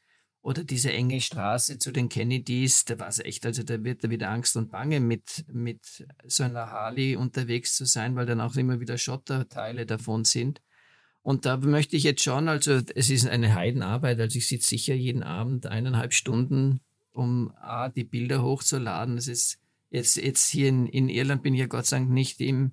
oder 0.47 0.63
diese 0.63 0.93
enge 0.93 1.21
Straße 1.21 1.81
zu 1.81 1.91
den 1.91 2.09
Kennedys, 2.09 2.85
da 2.85 3.01
war 3.01 3.09
es 3.09 3.19
echt, 3.19 3.45
also 3.45 3.65
da 3.65 3.83
wird 3.83 4.05
da 4.05 4.11
wieder 4.11 4.31
Angst 4.31 4.57
und 4.57 4.71
Bange 4.71 5.01
mit, 5.01 5.45
mit 5.53 6.07
so 6.25 6.45
einer 6.45 6.71
Harley 6.71 7.17
unterwegs 7.17 7.75
zu 7.75 7.85
sein, 7.85 8.15
weil 8.15 8.27
dann 8.27 8.41
auch 8.41 8.55
immer 8.55 8.79
wieder 8.79 8.97
Schotterteile 8.97 9.87
davon 9.87 10.25
sind. 10.25 10.63
Und 11.23 11.47
da 11.47 11.57
möchte 11.57 11.97
ich 11.97 12.05
jetzt 12.05 12.23
schon, 12.23 12.47
also 12.47 12.81
es 12.95 13.11
ist 13.11 13.27
eine 13.27 13.57
Heidenarbeit, 13.57 14.21
also 14.21 14.39
ich 14.39 14.47
sitze 14.47 14.69
sicher 14.69 14.95
jeden 14.95 15.25
Abend 15.25 15.67
eineinhalb 15.67 16.13
Stunden, 16.15 16.79
um 17.11 17.53
A, 17.57 17.89
die 17.89 18.05
Bilder 18.05 18.41
hochzuladen. 18.41 19.19
Es 19.19 19.27
ist 19.27 19.59
jetzt, 19.91 20.15
jetzt 20.15 20.49
hier 20.49 20.69
in, 20.69 20.87
in 20.87 21.09
Irland 21.09 21.43
bin 21.43 21.55
ich 21.55 21.61
ja 21.61 21.67
Gott 21.67 21.87
sei 21.87 21.99
Dank 21.99 22.11
nicht 22.11 22.41
im, 22.41 22.71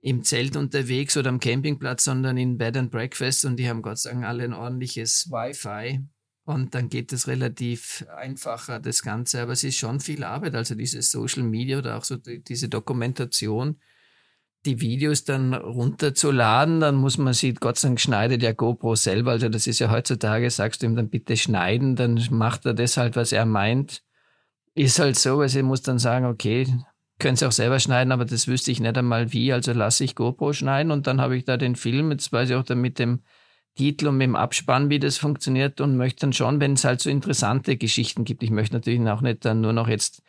im 0.00 0.24
Zelt 0.24 0.56
unterwegs 0.56 1.14
oder 1.18 1.28
am 1.28 1.40
Campingplatz, 1.40 2.04
sondern 2.04 2.38
in 2.38 2.56
Bed 2.56 2.78
and 2.78 2.90
Breakfast 2.90 3.44
und 3.44 3.58
die 3.58 3.68
haben 3.68 3.82
Gott 3.82 3.98
sei 3.98 4.12
Dank 4.12 4.24
alle 4.24 4.44
ein 4.44 4.54
ordentliches 4.54 5.30
Wi-Fi. 5.30 6.06
Und 6.46 6.76
dann 6.76 6.88
geht 6.88 7.12
es 7.12 7.26
relativ 7.26 8.06
einfacher, 8.16 8.78
das 8.78 9.02
Ganze. 9.02 9.42
Aber 9.42 9.52
es 9.52 9.64
ist 9.64 9.78
schon 9.78 9.98
viel 9.98 10.22
Arbeit. 10.22 10.54
Also 10.54 10.76
diese 10.76 11.02
Social 11.02 11.42
Media 11.42 11.76
oder 11.78 11.98
auch 11.98 12.04
so 12.04 12.16
die, 12.16 12.40
diese 12.40 12.68
Dokumentation, 12.68 13.80
die 14.64 14.80
Videos 14.80 15.24
dann 15.24 15.54
runterzuladen, 15.54 16.78
dann 16.78 16.94
muss 16.94 17.18
man 17.18 17.34
sie, 17.34 17.52
Gott 17.52 17.80
sei 17.80 17.88
Dank 17.88 18.00
schneidet 18.00 18.44
ja 18.44 18.52
GoPro 18.52 18.94
selber. 18.94 19.32
Also 19.32 19.48
das 19.48 19.66
ist 19.66 19.80
ja 19.80 19.90
heutzutage, 19.90 20.48
sagst 20.48 20.82
du 20.82 20.86
ihm 20.86 20.94
dann 20.94 21.08
bitte 21.08 21.36
schneiden, 21.36 21.96
dann 21.96 22.24
macht 22.30 22.64
er 22.64 22.74
das 22.74 22.96
halt, 22.96 23.16
was 23.16 23.32
er 23.32 23.44
meint. 23.44 24.04
Ist 24.74 25.00
halt 25.00 25.18
so, 25.18 25.40
also 25.40 25.58
ich 25.58 25.64
muss 25.64 25.82
dann 25.82 25.98
sagen, 25.98 26.26
okay, 26.26 26.72
können 27.18 27.34
Sie 27.34 27.46
auch 27.46 27.52
selber 27.52 27.80
schneiden, 27.80 28.12
aber 28.12 28.24
das 28.24 28.46
wüsste 28.46 28.70
ich 28.70 28.78
nicht 28.78 28.96
einmal 28.96 29.32
wie, 29.32 29.52
also 29.52 29.72
lasse 29.72 30.04
ich 30.04 30.14
GoPro 30.14 30.52
schneiden 30.52 30.92
und 30.92 31.08
dann 31.08 31.20
habe 31.20 31.36
ich 31.36 31.44
da 31.44 31.56
den 31.56 31.74
Film, 31.74 32.12
jetzt 32.12 32.30
weiß 32.30 32.50
ich 32.50 32.54
auch 32.54 32.62
dann 32.62 32.80
mit 32.80 33.00
dem 33.00 33.22
Titel 33.76 34.08
und 34.08 34.16
mit 34.16 34.26
dem 34.26 34.36
Abspann, 34.36 34.90
wie 34.90 34.98
das 34.98 35.18
funktioniert 35.18 35.80
und 35.80 35.96
möchte 35.96 36.20
dann 36.20 36.32
schon, 36.32 36.60
wenn 36.60 36.72
es 36.72 36.84
halt 36.84 37.00
so 37.00 37.10
interessante 37.10 37.76
Geschichten 37.76 38.24
gibt. 38.24 38.42
Ich 38.42 38.50
möchte 38.50 38.74
natürlich 38.74 39.06
auch 39.08 39.20
nicht 39.20 39.44
dann 39.44 39.60
nur 39.60 39.72
noch 39.72 39.86
jetzt 39.86 40.22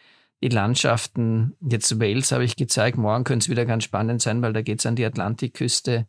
die 0.44 0.50
Landschaften, 0.50 1.56
jetzt 1.62 2.00
Wales 2.00 2.32
habe 2.32 2.44
ich 2.44 2.56
gezeigt, 2.56 2.98
morgen 2.98 3.24
könnte 3.24 3.46
es 3.46 3.50
wieder 3.50 3.66
ganz 3.66 3.86
spannend 3.86 4.22
sein, 4.22 4.42
weil 4.42 4.54
da 4.54 4.62
geht 4.62 4.80
es 4.80 4.86
an 4.86 4.96
die 4.96 5.06
Atlantikküste, 5.06 6.08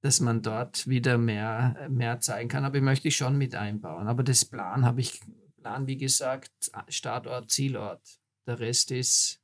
dass 0.00 0.18
man 0.18 0.42
dort 0.42 0.88
wieder 0.88 1.16
mehr, 1.16 1.76
mehr 1.88 2.20
zeigen 2.20 2.48
kann. 2.48 2.64
Aber 2.64 2.76
ich 2.76 2.82
möchte 2.82 3.06
ich 3.06 3.16
schon 3.16 3.38
mit 3.38 3.54
einbauen. 3.54 4.08
Aber 4.08 4.24
das 4.24 4.44
Plan 4.44 4.84
habe 4.84 5.00
ich, 5.00 5.20
Plan, 5.60 5.86
wie 5.86 5.96
gesagt, 5.96 6.50
Startort, 6.88 7.50
Zielort. 7.50 8.02
Der 8.46 8.58
Rest 8.58 8.90
ist, 8.90 9.40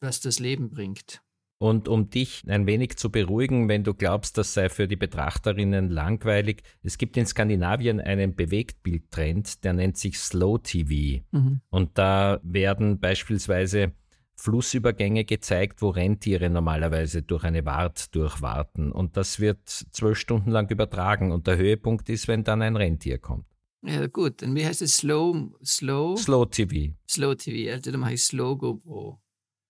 was 0.00 0.20
das 0.20 0.38
Leben 0.38 0.70
bringt. 0.70 1.20
Und 1.58 1.88
um 1.88 2.10
dich 2.10 2.44
ein 2.48 2.66
wenig 2.66 2.96
zu 2.98 3.10
beruhigen, 3.10 3.68
wenn 3.68 3.82
du 3.82 3.94
glaubst, 3.94 4.36
das 4.36 4.52
sei 4.52 4.68
für 4.68 4.86
die 4.86 4.96
Betrachterinnen 4.96 5.88
langweilig, 5.90 6.62
es 6.82 6.98
gibt 6.98 7.16
in 7.16 7.24
Skandinavien 7.24 7.98
einen 7.98 8.34
Bewegtbildtrend, 8.34 9.64
der 9.64 9.72
nennt 9.72 9.96
sich 9.96 10.18
Slow 10.18 10.58
TV. 10.58 11.24
Mhm. 11.30 11.62
Und 11.70 11.96
da 11.96 12.40
werden 12.42 13.00
beispielsweise 13.00 13.92
Flussübergänge 14.34 15.24
gezeigt, 15.24 15.80
wo 15.80 15.88
Rentiere 15.88 16.50
normalerweise 16.50 17.22
durch 17.22 17.44
eine 17.44 17.64
Wart 17.64 18.14
durchwarten. 18.14 18.92
Und 18.92 19.16
das 19.16 19.40
wird 19.40 19.66
zwölf 19.66 20.18
Stunden 20.18 20.50
lang 20.50 20.70
übertragen. 20.70 21.32
Und 21.32 21.46
der 21.46 21.56
Höhepunkt 21.56 22.10
ist, 22.10 22.28
wenn 22.28 22.44
dann 22.44 22.60
ein 22.60 22.76
Rentier 22.76 23.18
kommt. 23.18 23.46
Ja, 23.82 24.06
gut. 24.08 24.42
Und 24.42 24.54
wie 24.54 24.66
heißt 24.66 24.82
es? 24.82 24.98
Slow, 24.98 25.54
Slow? 25.64 26.18
Slow 26.18 26.44
TV. 26.44 26.94
Slow 27.08 27.34
TV. 27.34 27.72
Also 27.72 27.90
dann 27.90 28.00
mache 28.00 28.14
ich 28.14 28.24
Slow 28.24 28.58
GoPro. 28.58 29.20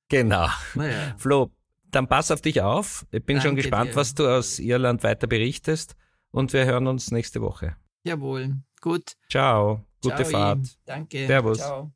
Genau. 0.09 0.49
Naja. 0.75 1.15
Flo, 1.19 1.51
dann 1.91 2.09
pass 2.09 2.31
auf 2.31 2.41
dich 2.41 2.63
auf. 2.63 3.07
Ich 3.11 3.25
bin 3.25 3.37
Danke 3.37 3.49
schon 3.49 3.57
gespannt, 3.57 3.93
dir. 3.93 3.97
was 3.97 4.15
du 4.15 4.29
aus 4.29 4.59
Irland 4.59 5.03
weiter 5.03 5.27
berichtest. 5.27 5.95
Und 6.31 6.53
wir 6.53 6.67
hören 6.67 6.87
uns 6.87 7.11
nächste 7.11 7.41
Woche. 7.41 7.77
Jawohl. 8.05 8.57
Gut. 8.81 9.13
Ciao. 9.31 9.85
Gute 10.03 10.17
Ciao, 10.17 10.29
Fahrt. 10.31 10.79
Danke. 10.85 11.27
Servus. 11.27 11.59
Ciao. 11.59 11.93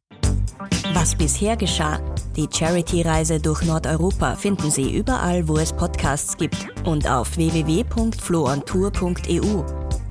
Was 0.93 1.15
bisher 1.15 1.57
geschah. 1.57 2.01
Die 2.37 2.49
Charity-Reise 2.53 3.41
durch 3.41 3.63
Nordeuropa 3.63 4.37
finden 4.37 4.71
Sie 4.71 4.95
überall, 4.97 5.49
wo 5.49 5.57
es 5.57 5.73
Podcasts 5.73 6.37
gibt 6.37 6.67
und 6.85 7.09
auf 7.09 7.37
www.floontour.eu, 7.37 9.65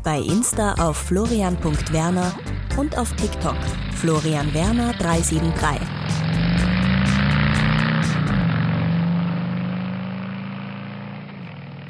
bei 0.03 0.19
Insta 0.19 0.73
auf 0.75 0.97
florian.werner 0.97 2.33
und 2.77 2.97
auf 2.97 3.13
TikTok 3.15 3.57
florianwerner373. 4.01 5.98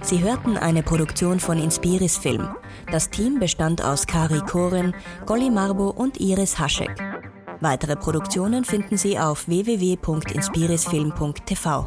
Sie 0.09 0.21
hörten 0.23 0.57
eine 0.57 0.81
Produktion 0.81 1.39
von 1.39 1.59
Inspiris 1.59 2.17
Film. 2.17 2.49
Das 2.91 3.11
Team 3.11 3.37
bestand 3.37 3.85
aus 3.85 4.07
Kari 4.07 4.39
Koren, 4.39 4.95
Golly 5.27 5.51
Marbo 5.51 5.91
und 5.91 6.19
Iris 6.19 6.57
Haschek. 6.57 6.89
Weitere 7.61 7.95
Produktionen 7.95 8.65
finden 8.65 8.97
Sie 8.97 9.19
auf 9.19 9.47
www.inspirisfilm.tv. 9.47 11.85